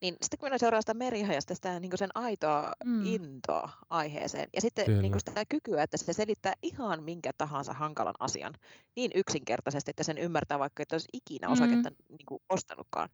[0.00, 2.90] Niin sitten kun minä seuraan sitä Meriä ja sitä, niin kuin sen aitoa Mm.
[2.90, 3.06] mm.
[3.06, 5.02] intoa aiheeseen ja sitten Kyllä.
[5.02, 8.54] niin kuin sitä kykyä, että se selittää ihan minkä tahansa hankalan asian
[8.96, 11.52] niin yksinkertaisesti, että sen ymmärtää vaikka, että olisi ikinä Mm.
[11.52, 13.08] osaketta niin kuin ostanutkaan.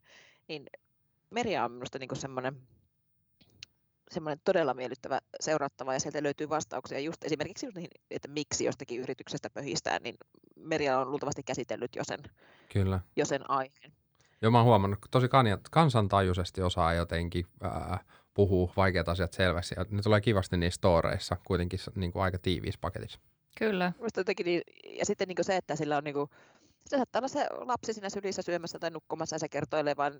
[0.47, 0.65] Niin
[1.29, 2.67] Merja on minusta niin kuin semmoinen
[4.11, 9.01] semmoinen todella miellyttävä seurattava ja sieltä löytyy vastauksia just esimerkiksi just niihin, että miksi jostakin
[9.01, 10.15] yrityksestä pöhistää, niin
[10.55, 12.19] Merja on luultavasti käsitellyt jo sen,
[12.73, 12.99] Kyllä.
[13.15, 13.91] jo sen aiheen.
[14.41, 15.27] Joo, mä oon huomannut, että tosi
[15.71, 17.99] kansantajuisesti osaa jotenkin ää,
[18.33, 19.75] puhua vaikeat asiat selvästi.
[19.77, 23.19] Ja ne tulee kivasti niissä storeissa, kuitenkin niin kuin aika tiiviissä paketissa.
[23.57, 23.93] Kyllä.
[24.01, 24.61] Musta jotenkin niin,
[24.99, 26.29] ja sitten niin se, että sillä on niin kuin,
[26.87, 30.13] se saattaa olla se lapsi siinä sylissä syömässä tai nukkumassa ja se kertoilee vaan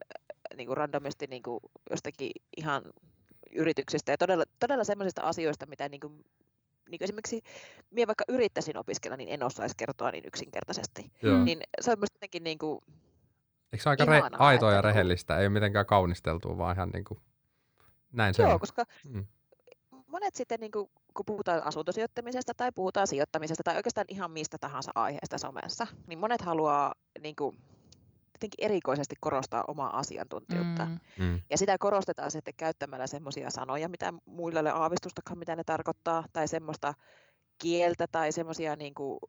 [0.57, 2.83] niin kuin randomisti niin kuin jostakin ihan
[3.51, 6.13] yrityksistä ja todella, todella sellaisista asioista, mitä niin kuin,
[6.89, 7.41] niin kuin esimerkiksi
[7.91, 11.11] minä vaikka yrittäisin opiskella, niin en osaisi kertoa niin yksinkertaisesti.
[11.21, 11.43] Joo.
[11.43, 12.79] Niin se on minusta jotenkin niin kuin,
[13.73, 15.37] Eikö se aika re- aitoa ja rehellistä?
[15.37, 17.19] Ei ole mitenkään kaunisteltua, vaan ihan niin kuin,
[18.11, 18.59] näin se joo, on.
[18.59, 19.25] koska Mm.
[20.07, 24.91] monet sitten, niin kuin, kun puhutaan asuntosijoittamisesta tai puhutaan sijoittamisesta tai oikeastaan ihan mistä tahansa
[24.95, 27.57] aiheesta somessa, niin monet haluaa niin kuin,
[28.33, 30.85] jotenkin erikoisesti korostaa omaa asiantuntijuutta.
[30.85, 30.99] Mm.
[31.25, 31.41] Mm.
[31.49, 36.23] Ja sitä korostetaan sitten käyttämällä semmoisia sanoja, mitä muilla ei ole aavistustakaan, mitä ne tarkoittaa,
[36.33, 36.93] tai semmoista
[37.57, 39.19] kieltä tai semmoisia niin kuin,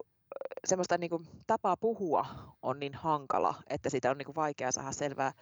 [0.64, 2.26] semmoista niin kuin, tapaa puhua
[2.62, 5.32] on niin hankala, että sitä on niin kuin, vaikea saada selvää.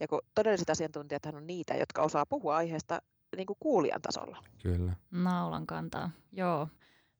[0.00, 3.02] Ja kun todelliset asiantuntijathan on niitä, jotka osaa puhua aiheesta
[3.36, 4.36] niin kuin kuulijan tasolla.
[4.62, 4.92] Kyllä.
[5.10, 6.68] Naulan kantaa, joo.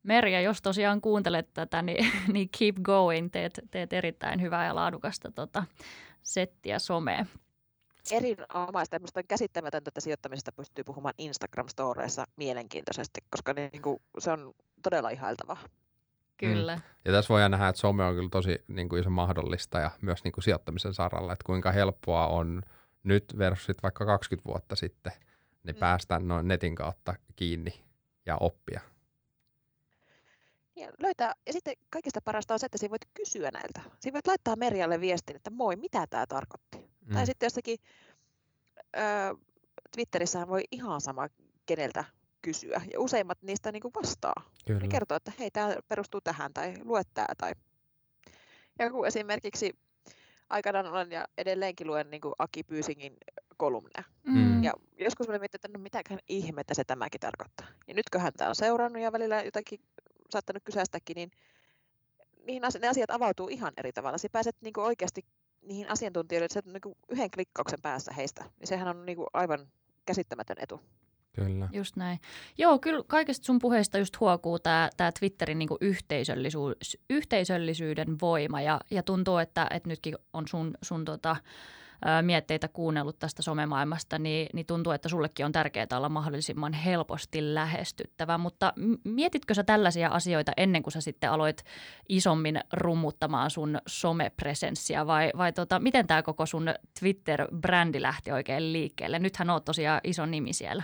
[0.03, 3.29] Merja, jos tosiaan kuuntelet tätä, niin, niin keep going.
[3.31, 5.63] Teet, teet erittäin hyvää ja laadukasta tota,
[6.23, 7.25] settiä somea.
[8.11, 14.53] Erinomaista, minusta on käsittämätöntä, että sijoittamisesta pystyy puhumaan Instagram-storeissa mielenkiintoisesti, koska niin kuin, se on
[14.83, 15.57] todella ihailtavaa.
[16.37, 16.79] Kyllä.
[17.05, 20.31] Ja tässä voidaan nähdä, että some on kyllä tosi niin kuin iso mahdollistaja myös niin
[20.31, 22.61] kuin sijoittamisen saralla, että kuinka helppoa on
[23.03, 25.13] nyt versus vaikka 20 vuotta sitten,
[25.63, 25.79] niin Mm.
[25.79, 27.83] päästä noin netin kautta kiinni
[28.25, 28.81] ja oppia.
[30.75, 33.81] Ja, löytää, ja sitten kaikista parasta on se, että sinä voit kysyä näiltä.
[33.99, 36.90] Sinä voit laittaa Merjalle viestin, että moi, mitä tämä tarkoitti?
[37.11, 37.15] Mm.
[37.15, 37.79] Tai sitten jossakin
[38.97, 38.99] ö,
[39.95, 41.27] Twitterissähän voi ihan sama
[41.65, 42.03] keneltä
[42.41, 42.81] kysyä.
[42.93, 44.51] Ja useimmat niistä niin kuin vastaa.
[44.65, 44.79] Kyllä.
[44.79, 47.27] Ne kertoo, että hei, tämä perustuu tähän tai lue tämä.
[47.37, 47.51] Tai...
[48.79, 49.75] Ja kun esimerkiksi
[50.49, 53.17] aikanaan olen ja edelleenkin luen niin kuin Aki Pyysingin
[53.57, 54.03] kolumneja.
[54.23, 54.63] Mm.
[54.63, 57.67] Ja joskus olen miettinyt, että no mitäkään ihmettä se tämäkin tarkoittaa.
[57.87, 59.79] Ja nyt kun häntä on seurannut ja välillä jotakin
[60.29, 61.31] saattanut kysäistäkin, niin
[62.45, 64.17] niihin asi- ne asiat avautuu ihan eri tavalla.
[64.17, 65.25] Sä pääset niin kuin oikeasti
[65.61, 68.43] niihin asiantuntijoille, että sä oot niin kuin yhden klikkauksen päässä heistä.
[68.59, 69.67] Niin sehän on niin kuin aivan
[70.05, 70.81] käsittämätön etu.
[71.35, 71.69] Kyllä.
[71.71, 72.19] Just näin.
[72.57, 78.81] Joo, kyllä kaikesta sun puheesta just huokuu tämä tää Twitterin niinku yhteisöllisyys, yhteisöllisyyden voima ja,
[78.91, 81.35] ja tuntuu, että, että nytkin on sun, sun tota,
[82.21, 88.37] mietteitä kuunnellut tästä somemaailmasta, niin, niin tuntuu, että sullekin on tärkeää olla mahdollisimman helposti lähestyttävä.
[88.37, 91.63] Mutta mietitkö sä tällaisia asioita ennen kuin sä sitten aloit
[92.09, 99.19] isommin rummuttamaan sun somepresenssiä vai, vai tota, miten tämä koko sun Twitter-brändi lähti oikein liikkeelle?
[99.19, 100.83] Nythän oot tosiaan iso nimi siellä.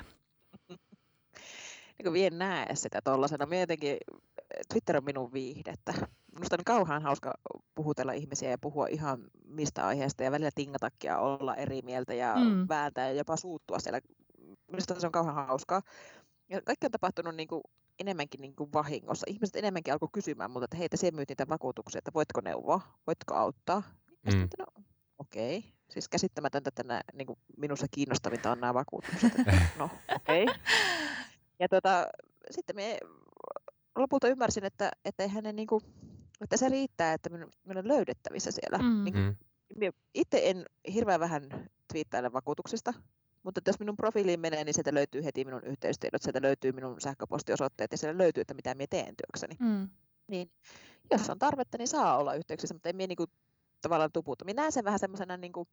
[1.98, 3.46] niin kuin en näe sitä tollasena.
[3.46, 3.56] Mä
[4.74, 5.94] Twitter on minun viihdettä.
[6.34, 7.34] Minusta on kauhean hauska
[7.76, 12.66] puhutella ihmisiä ja puhua ihan mistä aiheesta ja välillä tingatakia olla eri mieltä ja mm.
[12.70, 14.02] vääntää ja jopa suuttua siellä.
[14.72, 15.82] Minusta se on kauhean hauskaa.
[16.50, 17.62] Ja kaikki on tapahtunut niin kuin
[18.00, 19.26] enemmänkin niin kuin vahingossa.
[19.30, 23.34] Ihmiset enemmänkin alkoi kysymään multa, että hei, te myyt niitä vakuutuksia, että voitko neuvoa, voitko
[23.34, 23.84] auttaa.
[24.26, 24.40] Ja mm.
[24.40, 24.84] sitten, no
[25.20, 25.72] okei, okay.
[25.90, 29.34] siis käsittämätöntä, että nämä, niin kuin minussa kiinnostavinta on nämä vakuutukset.
[29.80, 30.44] no okei.
[30.44, 30.56] Okay.
[31.60, 32.08] Ja tota,
[32.52, 32.98] sitten me
[33.96, 35.82] lopulta ymmärsin, että, että, eihän ne, niin kuin,
[36.42, 38.78] että se riittää, että minun, minun on löydettävissä siellä.
[38.78, 39.04] Mm.
[39.04, 39.38] Niin kuin,
[39.94, 39.94] mm.
[40.14, 42.94] itse en hirveän vähän twiittaile vakuutuksista,
[43.44, 47.92] mutta jos minun profiiliin menee, niin sieltä löytyy heti minun yhteystiedot, sieltä löytyy minun sähköpostiosoitteet
[47.92, 49.56] ja sieltä löytyy, että mitä minä teen työkseni.
[49.60, 49.90] Mm.
[50.28, 50.52] Niin,
[51.12, 53.32] jos on tarvetta, niin saa olla yhteyksissä, mutta en minä niin kuin,
[53.82, 54.46] tavallaan tuputa.
[54.46, 55.68] Minä näen sen vähän semmoisena niin kuin,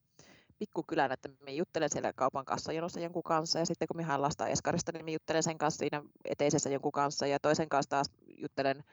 [0.59, 4.49] pikkukylän, että minä juttelen siellä kaupan kassajonossa jonkun kanssa ja sitten kun minä haen lasta
[4.49, 8.85] Eskarista, niin minä juttelen sen kanssa siinä eteisessä jonkun kanssa ja toisen kanssa taas juttelen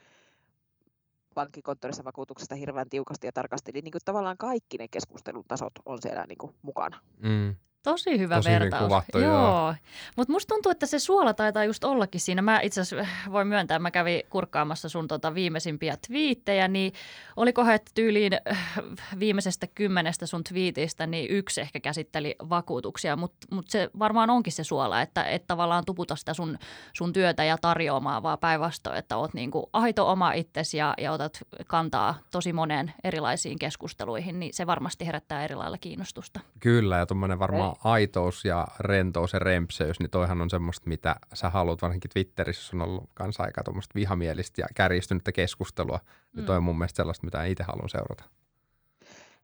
[1.34, 3.72] pankkikonttorissa vakuutuksesta hirveän tiukasti ja tarkasti.
[3.72, 7.00] Eli niin kuin tavallaan kaikki ne keskustelutasot on siellä niin kuin mukana.
[7.20, 7.56] Mm.
[7.84, 8.84] Tosi hyvä Tosi vertaus.
[8.84, 9.34] kuvattu, joo.
[9.34, 9.76] joo.
[10.16, 12.42] Mutta musta tuntuu, että se suola taitaa just ollakin siinä.
[12.42, 16.94] Mä itse asiassa voin myöntää, mä kävin kurkkaamassa sun tota viimeisimpiä twiittejä, niin
[17.36, 18.80] olikohan, että tyyliin äh,
[19.20, 24.64] viimeisestä kymmenestä sun twiitistä, niin yksi ehkä käsitteli vakuutuksia, mutta mut se varmaan onkin se
[24.64, 26.58] suola, että et tavallaan tuputa sitä sun,
[26.94, 31.40] sun työtä ja tarjoamaan, vaan päinvastoin, että oot niinku aito oma itsesi ja, ja otat
[31.68, 36.40] kantaa tosi moneen erilaisiin keskusteluihin, niin se varmasti herättää eri lailla kiinnostusta.
[36.60, 41.50] Kyllä, ja tuommoinen varmaan aitous ja rentous ja rempseys, niin toihan on semmoista, mitä sä
[41.50, 46.00] haluat, varsinkin Twitterissä on ollut kanssa aika tuommoista vihamielistä ja kärjistynyttä keskustelua,
[46.36, 48.24] niin toi on mun mielestä sellaista, mitä itse haluan seurata.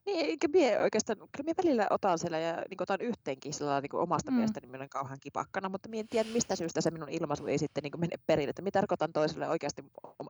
[0.07, 3.95] Niin, eikä mie oikeastaan, kyllä mie välillä otan siellä ja niin otan yhteenkin sillä niin
[3.95, 4.35] omasta mm.
[4.35, 7.83] mielestäni olen kauhean kipakkana, mutta mie en tiedä mistä syystä se minun ilmaisu ei sitten
[7.83, 9.83] niin mene perille, että mitä tarkoitan toiselle oikeasti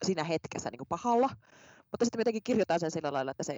[0.05, 1.29] siinä hetkessä niin pahalla,
[1.91, 3.57] mutta sitten jotenkin kirjoitan sen sillä lailla, että se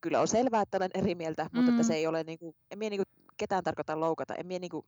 [0.00, 1.50] kyllä on selvää, että olen eri mieltä, mm.
[1.56, 4.46] mutta että se ei ole, niin kuin, en mie niin kuin ketään tarkoita loukata, en
[4.46, 4.86] mie niin kuin,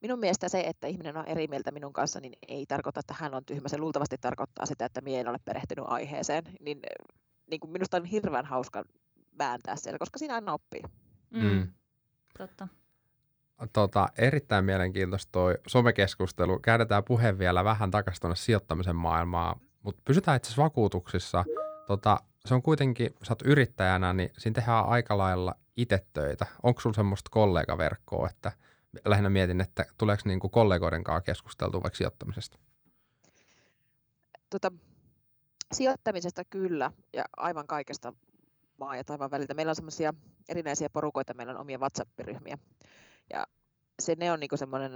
[0.00, 3.34] minun mielestä se, että ihminen on eri mieltä minun kanssa, niin ei tarkoita, että hän
[3.34, 3.68] on tyhmä.
[3.68, 6.44] Se luultavasti tarkoittaa sitä, että minä en ole perehtynyt aiheeseen.
[6.60, 6.80] Niin
[7.50, 8.84] niin kuin minusta on hirveän hauska
[9.38, 10.82] vääntää siellä, koska siinä aina oppii.
[11.30, 11.42] Mm.
[11.42, 11.68] mm.
[12.38, 12.68] Totta.
[13.72, 16.58] Tota, erittäin mielenkiintoista toi somekeskustelu.
[16.58, 21.44] Käännetään puhe vielä vähän takaisin tuonne sijoittamisen maailmaan, mutta pysytään itse asiassa vakuutuksissa.
[21.86, 26.46] Tota, se on kuitenkin, sä oot yrittäjänä, niin siinä tehdään aika lailla itse töitä.
[26.62, 28.52] Onko sulla semmoista kollegaverkkoa, että
[29.04, 32.58] lähinnä mietin, että tuleeko niinku kollegoiden kanssa keskusteltua vaikka sijoittamisesta?
[34.50, 34.72] Tota,
[35.72, 38.12] Sijoittamisesta kyllä ja aivan kaikesta
[38.78, 39.54] maa ja taivaan väliltä.
[39.54, 40.14] Meillä on semmoisia
[40.48, 42.58] erinäisiä porukoita, meillä on omia WhatsApp-ryhmiä.
[43.30, 43.46] Ja
[44.02, 44.92] se ne on niinku semmoinen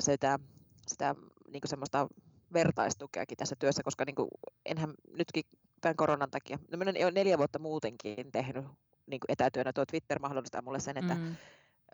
[0.00, 0.38] sitä,
[0.86, 1.14] sitä
[1.52, 2.08] niinku semmoista
[2.52, 4.28] vertaistukeakin tässä työssä, koska niinku,
[4.66, 5.44] enhän nytkin
[5.80, 8.64] tämän koronan takia, no minä olen neljä vuotta muutenkin tehnyt
[9.10, 11.36] niin etätyönä, tuo Twitter mahdollistaa mulle sen, että mm.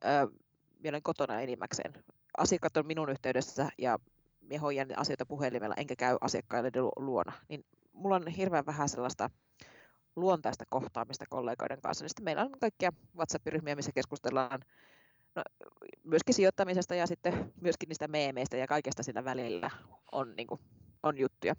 [0.04, 0.28] ö,
[0.78, 1.94] minä olen kotona enimmäkseen.
[2.38, 3.98] Asiakkaat on minun yhteydessä ja
[4.40, 7.32] minä hoidan asioita puhelimella, enkä käy asiakkaille luona.
[7.48, 9.30] Niin mulla on hirveän vähän sellaista
[10.16, 14.60] luontaista kohtaamista kollegoiden kanssa, niin sitten meillä on kaikkia WhatsApp-ryhmiä, missä keskustellaan
[15.34, 15.42] no,
[16.04, 19.70] myöskin sijoittamisesta ja sitten myöskin niistä meemeistä ja kaikesta sillä välillä
[20.12, 20.60] on, niin kuin,
[21.02, 21.54] on juttuja.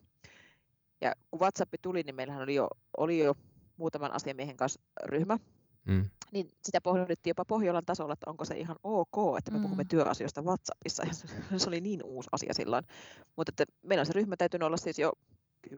[1.01, 3.35] Ja kun WhatsApp tuli, niin meillähän oli jo, oli jo
[3.77, 5.37] muutaman asiamiehen kanssa ryhmä,
[5.85, 6.09] mm.
[6.31, 9.61] niin sitä pohdittiin jopa Pohjolan tasolla, että onko se ihan ok, että me mm.
[9.61, 11.03] puhumme työasioista WhatsAppissa.
[11.51, 12.85] Ja se oli niin uusi asia silloin.
[13.35, 15.13] Mutta että meillä on se ryhmä täytynyt olla siis jo
[15.69, 15.75] 10-12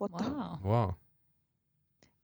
[0.00, 0.24] vuotta.
[0.24, 0.72] Wow.
[0.72, 0.90] wow.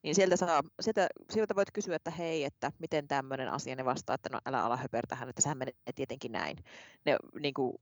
[0.03, 4.15] Niin sieltä, saa, sieltä, sieltä voit kysyä, että hei, että miten tämmöinen asia, ne vastaa,
[4.15, 6.57] että no älä ala höpertähän, että sehän menee tietenkin näin.
[7.05, 7.75] Ne niin kuin,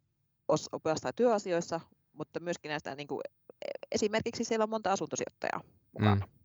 [0.72, 1.80] opastaa työasioissa,
[2.12, 3.20] mutta myöskin näistä niin kuin,
[3.92, 5.60] esimerkiksi siellä on monta asuntosijoittajaa
[5.92, 6.26] mukana.
[6.26, 6.43] Mm.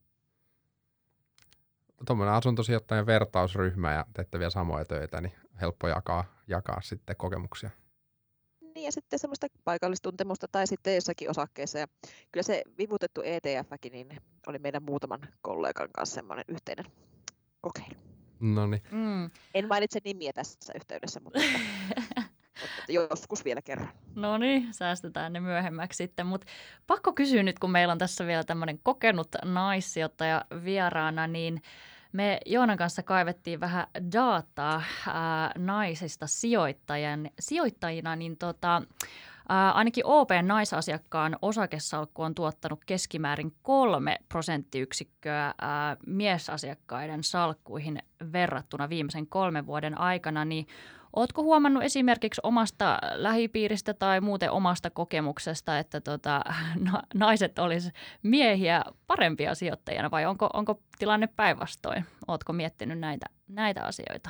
[2.05, 7.69] Tuommoinen asuntosijoittajan vertausryhmä ja teette vielä samoja töitä, niin helppo jakaa, jakaa sitten kokemuksia
[8.75, 11.79] niin ja sitten semmoista paikallistuntemusta tai sitten jossakin osakkeessa.
[11.79, 11.87] Ja
[12.31, 16.85] kyllä se vivutettu ETFkin niin oli meidän muutaman kollegan kanssa semmoinen yhteinen
[17.61, 17.99] kokeilu.
[18.39, 18.83] No niin.
[18.91, 19.29] Mm.
[19.53, 22.23] En mainitse nimiä tässä yhteydessä, mutta, mutta
[22.89, 23.89] joskus vielä kerran.
[24.15, 26.25] No niin, säästetään ne myöhemmäksi sitten.
[26.25, 26.47] Mutta
[26.87, 31.61] pakko kysyä nyt, kun meillä on tässä vielä tämmöinen kokenut naissijoittaja vieraana, niin
[32.13, 38.81] me Joonan kanssa kaivettiin vähän dataa ää, naisista sijoittajan, sijoittajina, niin tota,
[39.49, 47.99] ää, ainakin OP naisasiakkaan osakesalkku on tuottanut keskimäärin kolme prosenttiyksikköä ää, miesasiakkaiden salkkuihin
[48.31, 50.67] verrattuna viimeisen kolmen vuoden aikana, niin
[51.15, 56.41] Ootko huomannut esimerkiksi omasta lähipiiristä tai muuten omasta kokemuksesta, että tota,
[56.91, 57.91] na- naiset olisi
[58.23, 62.05] miehiä parempia sijoittajana vai onko, onko tilanne päinvastoin?
[62.27, 64.29] Ootko miettinyt näitä, näitä asioita?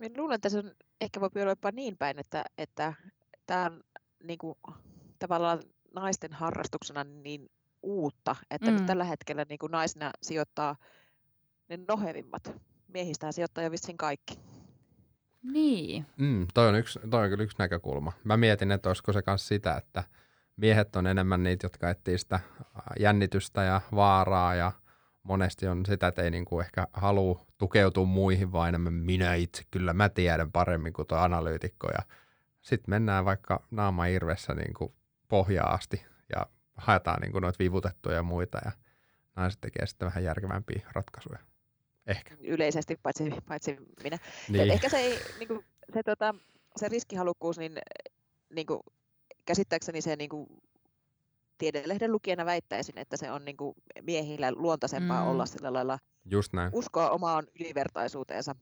[0.00, 2.94] Minä luulen, että se on ehkä voi olla jopa niin päin, että, että
[3.46, 3.84] tämä on
[4.24, 4.58] niin kuin,
[5.18, 5.62] tavallaan
[5.94, 7.50] naisten harrastuksena niin
[7.82, 8.76] uutta, että mm.
[8.76, 10.76] nyt tällä hetkellä niin kuin naisina sijoittaa
[11.68, 12.52] ne nohevimmat.
[12.88, 14.38] Miehistä sijoittaa jo vissiin kaikki.
[15.52, 16.06] Niin.
[16.16, 18.12] Mm, toi, on yksi, toi on kyllä yksi näkökulma.
[18.24, 20.04] Mä mietin, että olisiko se myös sitä, että
[20.56, 22.40] miehet on enemmän niitä, jotka etsii sitä
[22.98, 24.72] jännitystä ja vaaraa ja
[25.22, 29.62] monesti on sitä, että ei niinku ehkä halua tukeutua muihin, vaan enemmän minä itse.
[29.70, 31.88] Kyllä mä tiedän paremmin kuin tuo analyytikko
[32.66, 34.94] sitten mennään vaikka naama irvessä niinku
[35.28, 36.06] pohjaa asti
[36.36, 38.72] ja haetaan niinku noita vivutettuja ja muita ja
[39.36, 41.38] naiset tekee sitten vähän järkevämpiä ratkaisuja.
[42.06, 42.36] Ehkä.
[42.40, 44.18] Yleisesti, paitsi, paitsi minä.
[44.48, 44.70] Niin.
[44.70, 45.64] Ehkä se, ei, niin kuin,
[45.94, 46.34] se, tota,
[46.76, 47.78] se riskihalukkuus, niin,
[48.50, 48.80] niin kuin,
[49.44, 50.46] käsittääkseni se niin kuin,
[51.58, 55.30] tiedelehden lukijana väittäisin, että se on niin kuin, miehillä luontaisempaa mm.
[55.30, 56.70] olla sillä lailla Just näin.
[56.72, 58.54] uskoa omaan ylivertaisuuteensa.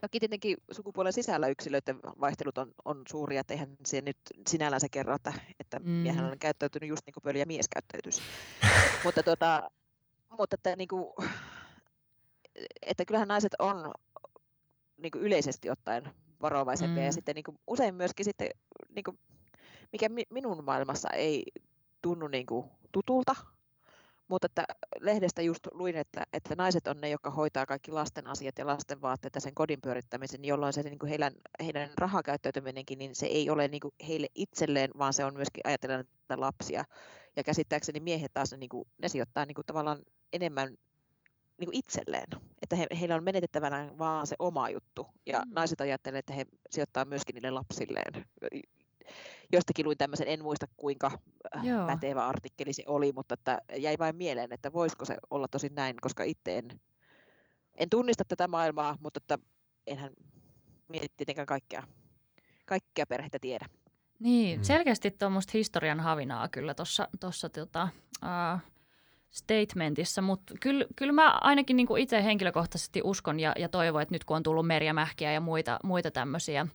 [0.00, 4.16] Toki tietenkin sukupuolen sisällä yksilöiden vaihtelut on, on suuria, että eihän se nyt
[4.48, 5.90] sinällään se kerro, että, että mm.
[5.90, 8.22] miehen on käyttäytynyt just niin kuin pöliä mies käyttäytyisi.
[9.04, 9.70] mutta, tuota,
[10.38, 11.12] mutta että, niin kuin,
[12.82, 13.92] että kyllähän naiset on
[14.96, 16.10] niin kuin yleisesti ottaen
[16.42, 17.06] varovaisempia mm.
[17.06, 18.48] ja sitten niin kuin, usein myöskin sitten,
[18.94, 19.18] niin kuin,
[19.92, 21.42] mikä minun maailmassa ei
[22.02, 23.36] tunnu niin kuin, tutulta,
[24.28, 24.64] mutta että
[25.00, 29.02] lehdestä just luin, että, että naiset on ne, jotka hoitaa kaikki lasten asiat ja lasten
[29.02, 31.32] vaatteet ja sen kodin pyörittämisen, jolloin se niin kuin heidän,
[31.64, 36.04] heidän rahakäyttäytyminenkin, niin se ei ole niin kuin heille itselleen, vaan se on myöskin ajatellen
[36.36, 36.84] lapsia.
[37.36, 40.76] Ja käsittääkseni miehet taas niin kuin, ne sijoittaa niin kuin, tavallaan enemmän
[41.58, 42.28] niin kuin itselleen,
[42.62, 45.06] että he, heillä on menetettävänä vaan se oma juttu.
[45.26, 45.52] Ja mm.
[45.54, 48.26] naiset ajattelee, että he sijoittaa myöskin niille lapsilleen.
[49.52, 51.10] Jostakin luin tämmöisen, en muista kuinka
[51.56, 51.86] äh, Joo.
[51.86, 55.96] pätevä artikkeli se oli, mutta että jäi vain mieleen, että voisiko se olla tosi näin,
[56.00, 56.80] koska itse en,
[57.74, 59.38] en tunnista tätä maailmaa, mutta että
[59.86, 60.10] enhän
[60.88, 61.82] mieti tietenkään kaikkea,
[62.66, 63.66] kaikkea perhettä tiedä.
[64.18, 64.64] Niin, mm.
[64.64, 66.74] selkeästi tuommoista historian havinaa kyllä
[67.20, 67.88] tuossa tota,
[69.36, 74.14] statementissa, mutta kyllä, kyllä mä ainakin niin kuin itse henkilökohtaisesti uskon ja, ja toivon, että
[74.14, 76.66] nyt kun on tullut Merja Mähkiä ja muita, muita tämmöisiä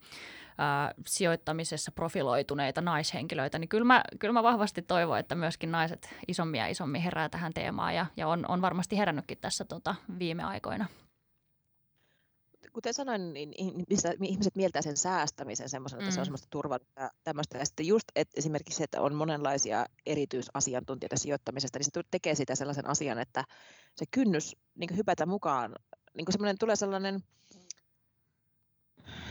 [0.57, 6.59] ää, sijoittamisessa profiloituneita naishenkilöitä, niin kyllä mä, kyllä mä vahvasti toivon, että myöskin naiset isommin
[6.59, 10.85] ja isommin herää tähän teemaan ja, ja on, on varmasti herännytkin tässä tota, viime aikoina
[12.73, 13.53] kuten sanoin, niin
[14.23, 16.13] ihmiset mieltää sen säästämisen semmoisena, että mm.
[16.13, 16.25] se on mm.
[16.25, 17.57] semmoista turvallista tämmöistä.
[17.57, 22.55] Ja sitten just että esimerkiksi se, että on monenlaisia erityisasiantuntijoita sijoittamisesta, niin se tekee sitä
[22.55, 23.43] sellaisen asian, että
[23.95, 25.75] se kynnys niin hypätä mukaan,
[26.13, 27.23] niin semmoinen tulee sellainen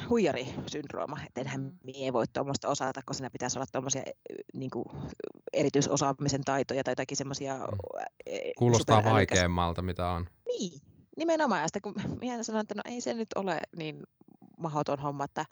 [0.09, 1.73] huijarisyndrooma, että enhän mm.
[1.85, 4.03] mie voi tuommoista osata, kun siinä pitäisi olla tuommoisia
[4.55, 4.71] niin
[5.53, 7.57] erityisosaamisen taitoja tai jotakin semmoisia...
[7.57, 7.63] Mm.
[8.59, 10.27] Kuulostaa vaikeammalta, mitä on.
[10.47, 10.81] Niin,
[11.21, 11.61] nimenomaan.
[11.61, 14.03] Ja sitten kun minä sanoin, että no ei se nyt ole niin
[14.59, 15.45] mahdoton homma, että,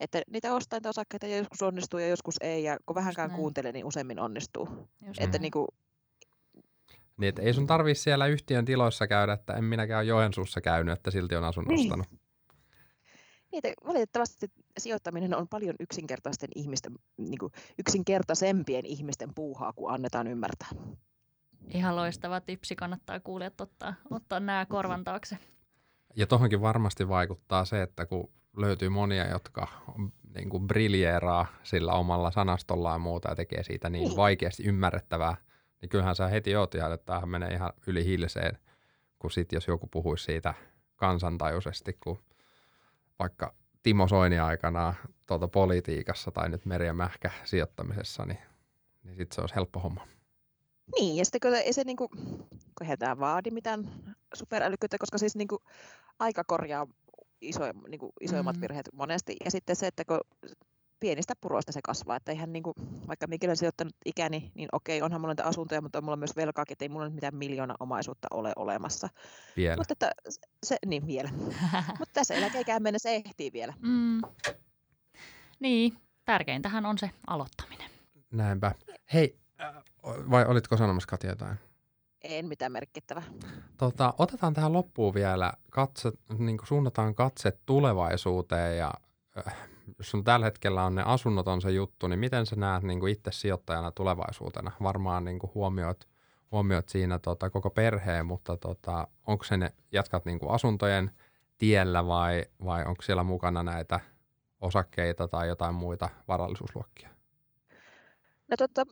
[0.00, 2.64] että niitä ostaa niitä osakkeita ja joskus onnistuu ja joskus ei.
[2.64, 4.68] Ja kun vähänkään kuuntelee, niin useimmin onnistuu.
[5.06, 5.68] Just että niin kuin,
[7.16, 10.98] niin, että ei sun tarvii siellä yhtiön tiloissa käydä, että en minäkään ole Joensuussa käynyt,
[10.98, 11.80] että silti on asunut niin.
[11.80, 12.06] ostanut.
[13.52, 20.68] Niin, valitettavasti sijoittaminen on paljon yksinkertaisten ihmisten, niin kuin yksinkertaisempien ihmisten puuhaa, kuin annetaan ymmärtää.
[21.68, 25.38] Ihan loistava tipsi, kannattaa kuulijat ottaa, ottaa nämä korvan taakse.
[26.16, 29.68] Ja tuohonkin varmasti vaikuttaa se, että kun löytyy monia, jotka
[30.34, 34.16] niin kuin briljeeraa sillä omalla sanastollaan ja muuta ja tekee siitä niin, niin.
[34.16, 35.36] vaikeasti ymmärrettävää,
[35.80, 38.58] niin kyllähän sä heti oot ihan, että tämähän menee ihan yli hilseen,
[39.18, 40.54] kun sit jos joku puhuisi siitä
[40.96, 42.18] kansantajuisesti, kun
[43.18, 44.94] vaikka Timo Soini aikana
[45.26, 48.38] tuota politiikassa tai nyt Merja Mähkä sijoittamisessa, niin,
[49.04, 50.06] niin sitten se olisi helppo homma.
[50.98, 52.08] Niin, ja sitten kun ei se niinku,
[52.78, 53.88] kun tämä vaadi mitään
[54.34, 55.62] superälykkyyttä, koska siis niinku
[56.18, 56.86] aika korjaa
[57.40, 58.60] iso, niinku, isoimmat mm.
[58.60, 59.36] virheet monesti.
[59.44, 60.20] Ja sitten se, että kun
[61.00, 62.72] pienistä puroista se kasvaa, että ihan niinku,
[63.08, 66.64] vaikka mikä sijoittanut ikäni, niin okei, onhan mulla niitä asuntoja, mutta on mulla myös velkaa,
[66.68, 69.08] että ei mulla nyt mitään miljoona omaisuutta ole olemassa.
[69.56, 69.76] Vielä.
[69.76, 70.12] Mutta että
[70.66, 71.30] se, niin vielä.
[71.98, 73.74] mutta tässä eläkeikään mennessä ehtii vielä.
[73.80, 74.20] Mm.
[75.60, 77.90] Niin, tärkeintähän on se aloittaminen.
[78.30, 78.74] Näinpä.
[79.12, 79.36] Hei,
[80.04, 81.58] vai olitko sanomassa Katja jotain?
[82.24, 83.22] En mitään merkittävää.
[83.76, 88.90] Tota, otetaan tähän loppuun vielä, katse, niin kuin suunnataan katse tulevaisuuteen ja
[89.46, 89.56] äh,
[89.98, 93.00] jos sun tällä hetkellä on ne asunnot on se juttu, niin miten sä näet niin
[93.00, 94.70] kuin itse sijoittajana tulevaisuutena?
[94.82, 96.08] Varmaan niin kuin huomioit,
[96.52, 101.10] huomioit siinä tota, koko perheen, mutta tota, onko se ne, jatkat niin kuin asuntojen
[101.58, 104.00] tiellä vai, vai onko siellä mukana näitä
[104.60, 107.08] osakkeita tai jotain muita varallisuusluokkia?
[108.50, 108.86] No tota,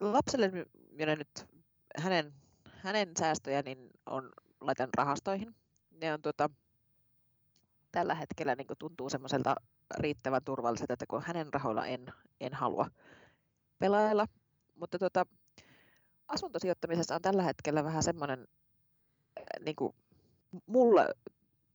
[0.00, 0.50] lapselle
[0.92, 1.46] minä nyt
[1.98, 2.32] hänen,
[2.64, 4.30] hänen säästöjä niin on
[4.60, 5.54] laitan rahastoihin.
[5.90, 6.50] Ne on tota,
[7.92, 9.54] tällä hetkellä niin tuntuu semmoiselta
[9.98, 12.06] riittävän turvalliselta, että kun hänen rahoilla en,
[12.40, 12.90] en halua
[13.78, 14.26] pelailla.
[14.74, 15.26] Mutta tota,
[16.28, 18.48] asuntosijoittamisessa on tällä hetkellä vähän semmoinen,
[19.64, 19.94] niin kuin,
[20.66, 21.08] mulle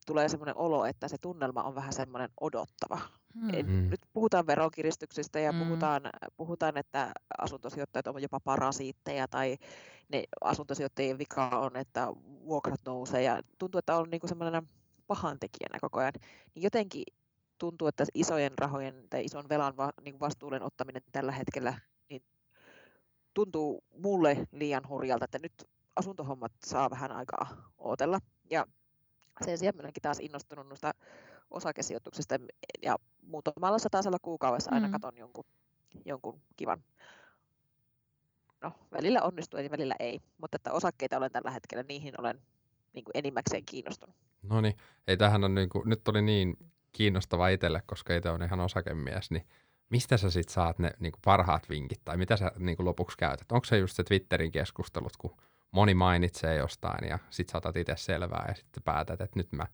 [0.05, 2.99] tulee semmoinen olo, että se tunnelma on vähän semmoinen odottava.
[3.33, 3.89] Hmm.
[3.89, 5.63] Nyt puhutaan verokiristyksistä ja hmm.
[5.63, 6.01] puhutaan,
[6.37, 9.57] puhutaan, että asuntosijoittajat ovat jopa parasiitteja tai
[10.09, 12.07] ne asuntosijoittajien vika on, että
[12.45, 14.67] vuokrat nousee ja tuntuu, että on niin kuin semmoinen
[15.07, 16.13] pahantekijänä koko ajan.
[16.55, 17.03] Niin jotenkin
[17.57, 21.73] tuntuu, että isojen rahojen tai ison velan va, niin vastuullinen ottaminen tällä hetkellä
[22.09, 22.21] niin
[23.33, 25.53] tuntuu mulle liian hurjalta, että nyt
[25.95, 28.19] asuntohommat saa vähän aikaa ootella.
[28.49, 28.65] Ja
[29.45, 30.93] sen sijaan minäkin taas innostunut noista
[31.51, 32.35] osakesijoituksista
[32.81, 34.91] ja muutamalla satasella kuukaudessa aina mm.
[34.91, 35.45] katon jonkun,
[36.05, 36.83] jonkun kivan.
[38.61, 42.41] No, välillä onnistuu ja välillä ei, mutta että osakkeita olen tällä hetkellä, niihin olen
[42.93, 44.15] niin kuin enimmäkseen kiinnostunut.
[44.41, 44.77] No niin,
[45.07, 46.57] ei tähän on niin kuin, nyt oli niin
[46.91, 49.47] kiinnostava itselle, koska itse on ihan osakemies, niin
[49.89, 53.17] mistä sä sitten saat ne niin kuin parhaat vinkit tai mitä sä niin kuin lopuksi
[53.17, 53.51] käytät?
[53.51, 55.37] Onko se just se Twitterin keskustelut, kun
[55.71, 59.67] moni mainitsee jostain ja sit saatat itse selvää ja sitten päätät, että nyt mä,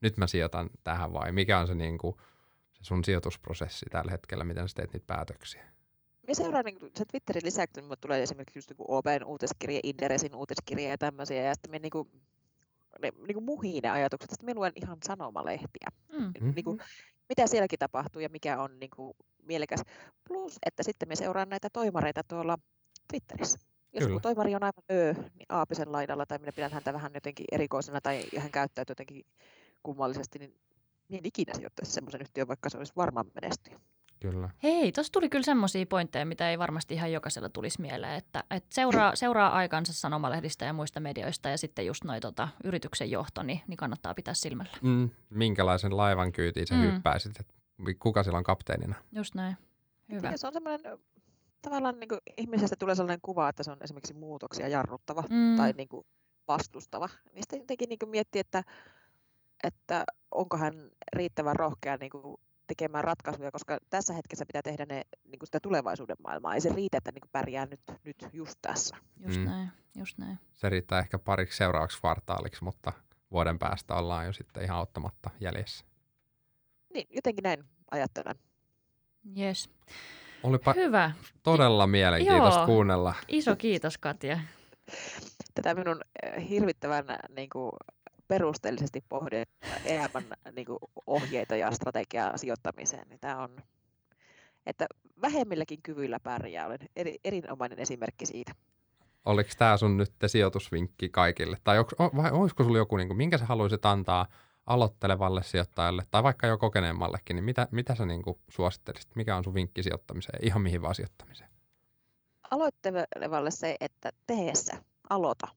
[0.00, 2.16] nyt mä sijoitan tähän vai mikä on se, niin kuin,
[2.72, 5.64] se sun sijoitusprosessi tällä hetkellä, miten sä teet niitä päätöksiä?
[6.28, 10.88] Mä seuraan niin se Twitterin lisäksi, niin tulee esimerkiksi just niin OPn uutiskirja, Inderesin uutiskirja
[10.88, 12.08] ja tämmöisiä, ja sitten me niin kuin,
[13.02, 15.88] ne, niin kuin muhii ne ajatukset, sitten me luen ihan sanomalehtiä.
[16.12, 16.54] Mm-hmm.
[16.54, 16.78] Niin kuin,
[17.28, 19.82] mitä sielläkin tapahtuu ja mikä on niin kuin, mielekäs.
[20.28, 22.58] Plus, että sitten me seuraan näitä toimareita tuolla
[23.08, 23.58] Twitterissä.
[23.92, 24.20] Jos Kyllä.
[24.20, 28.22] toimari on aivan öö, niin Aapisen laidalla, tai minä pidän häntä vähän jotenkin erikoisena, tai
[28.38, 29.26] hän käyttäytyy jotenkin
[29.84, 30.54] kummallisesti, niin
[31.08, 33.80] niin ikinä sijoittaisi semmoisen yhtiön, vaikka se olisi varmaan menestyjä.
[34.20, 34.50] Kyllä.
[34.62, 38.74] Hei, tuossa tuli kyllä semmoisia pointteja, mitä ei varmasti ihan jokaisella tulisi mieleen, että, että
[38.74, 43.60] seuraa, seuraa aikansa sanomalehdistä ja muista medioista ja sitten just noin tota, yrityksen johto, niin,
[43.66, 44.76] niin kannattaa pitää silmällä.
[44.82, 46.80] Mm, minkälaisen laivan kyytiin sä mm.
[46.80, 47.54] hyppäisit, että
[47.98, 48.94] kuka siellä on kapteenina?
[49.12, 49.56] Just näin.
[50.12, 50.30] Hyvä.
[50.30, 50.98] Ja se on semmoinen,
[51.62, 55.56] tavallaan niin kuin ihmisestä tulee sellainen kuva, että se on esimerkiksi muutoksia jarruttava mm.
[55.56, 56.06] tai niin kuin
[56.48, 57.08] vastustava.
[57.32, 58.62] Niin sitten jotenkin niin kuin miettii, että,
[59.64, 60.74] että onko hän
[61.16, 62.36] riittävän rohkea niin kuin
[62.66, 66.54] tekemään ratkaisuja, koska tässä hetkessä pitää tehdä ne niin kuin sitä tulevaisuuden maailmaa.
[66.54, 68.96] Ei se riitä, että niin kuin pärjää nyt, nyt just tässä.
[69.26, 69.44] Just mm.
[69.44, 70.38] näin, just näin.
[70.52, 72.92] Se riittää ehkä pariksi seuraavaksi kvartaaliksi, mutta
[73.30, 75.84] vuoden päästä ollaan jo sitten ihan ottamatta jäljessä.
[76.94, 78.34] Niin, jotenkin näin ajattelen.
[79.38, 79.70] Yes.
[80.42, 81.12] Olipa Hyvä.
[81.42, 82.66] todella mielenkiintoista Joo.
[82.66, 83.14] kuunnella.
[83.28, 84.40] Iso kiitos Katja.
[85.54, 87.04] Tätä minun eh, hirvittävän
[87.36, 87.72] niin kuin,
[88.28, 89.42] perusteellisesti pohdi
[89.84, 90.24] elämän
[90.56, 93.56] niin kuin, ohjeita ja strategiaa sijoittamiseen, niin tämä on,
[94.66, 94.86] että
[95.22, 96.66] vähemmilläkin kyvyillä pärjää.
[96.66, 98.52] Olen eri, erinomainen esimerkki siitä.
[99.24, 101.58] Oliko tämä sun nyt sijoitusvinkki kaikille?
[101.64, 104.26] Tai onko, vai olisiko sulla joku, niin kuin, minkä sä haluaisit antaa
[104.66, 109.16] aloittelevalle sijoittajalle tai vaikka jo kokeneemmallekin, niin mitä, mitä sä niin kuin suosittelisit?
[109.16, 111.50] Mikä on sun vinkki sijoittamiseen, ihan mihin vaan sijoittamiseen?
[112.50, 114.72] Aloittelevalle se, että teessä,
[115.10, 115.48] aloita.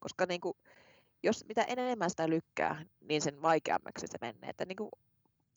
[0.00, 0.56] Koska niin kuin,
[1.22, 4.50] jos mitä enemmän sitä lykkää, niin sen vaikeammaksi se menee.
[4.50, 4.90] Että niin kuin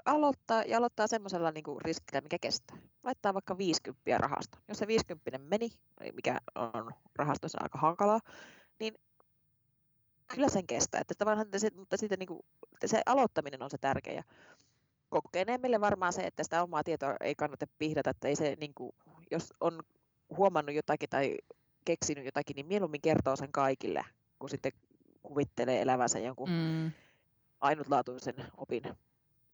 [0.06, 2.78] aloittaa ja aloittaa semmoisella niin kuin riskillä, mikä kestää.
[3.04, 4.58] Laittaa vaikka 50 rahasta.
[4.68, 5.70] Jos se 50 meni,
[6.14, 8.20] mikä on rahastossa aika hankalaa,
[8.80, 8.94] niin
[10.28, 11.02] kyllä sen kestää.
[11.02, 12.40] Että tavallaan se, mutta sitten niin kuin,
[12.86, 14.24] se aloittaminen on se tärkeä.
[15.10, 18.92] Kokeneemmille varmaan se, että sitä omaa tietoa ei kannata pihdata, että ei se, niin kuin,
[19.32, 19.80] jos on
[20.38, 21.38] huomannut jotakin tai
[21.86, 24.06] keksinyt jotakin, niin mieluummin kertoo sen kaikille,
[24.40, 24.72] kun sitten
[25.26, 26.92] kuvittelee elävänsä jonkun mm.
[27.62, 28.84] ainutlaatuisen opin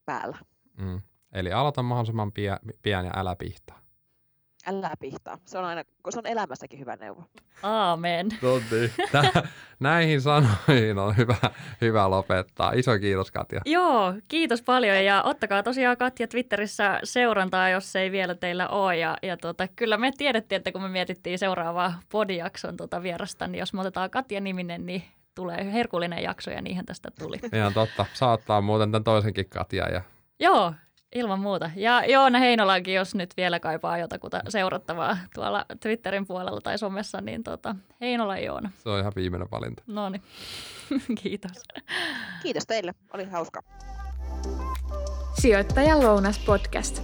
[0.05, 0.37] päällä.
[0.77, 1.01] Mm.
[1.33, 3.81] Eli aloita mahdollisimman pian, pian ja älä pihtaa.
[4.67, 5.37] Älä pihtaa.
[5.45, 7.23] Se on aina, se on elämässäkin hyvä neuvo.
[7.63, 8.27] Aamen.
[8.71, 8.91] Niin.
[9.79, 11.35] näihin sanoihin on hyvä,
[11.81, 12.71] hyvä lopettaa.
[12.71, 13.61] Iso kiitos Katja.
[13.65, 18.97] Joo, kiitos paljon ja ottakaa tosiaan Katja Twitterissä seurantaa, jos ei vielä teillä ole.
[18.97, 23.59] Ja, ja tota, kyllä me tiedettiin, että kun me mietittiin seuraavaa podijakson tota vierasta, niin
[23.59, 25.03] jos me otetaan Katja niminen, niin
[25.35, 27.39] tulee herkullinen jakso ja niihin tästä tuli.
[27.55, 28.05] Ihan totta.
[28.13, 29.89] Saattaa muuten tämän toisenkin Katja.
[29.89, 30.01] Ja...
[30.39, 30.73] Joo,
[31.15, 31.69] ilman muuta.
[31.75, 37.43] Ja Joona Heinolankin, jos nyt vielä kaipaa jotakuta seurattavaa tuolla Twitterin puolella tai somessa, niin
[37.43, 38.71] tota, Heinola Joona.
[38.77, 39.83] Se on ihan viimeinen valinta.
[39.87, 40.21] No niin,
[41.23, 41.63] kiitos.
[42.41, 43.61] Kiitos teille, oli hauska.
[45.41, 47.03] Sijoittajan lounas podcast.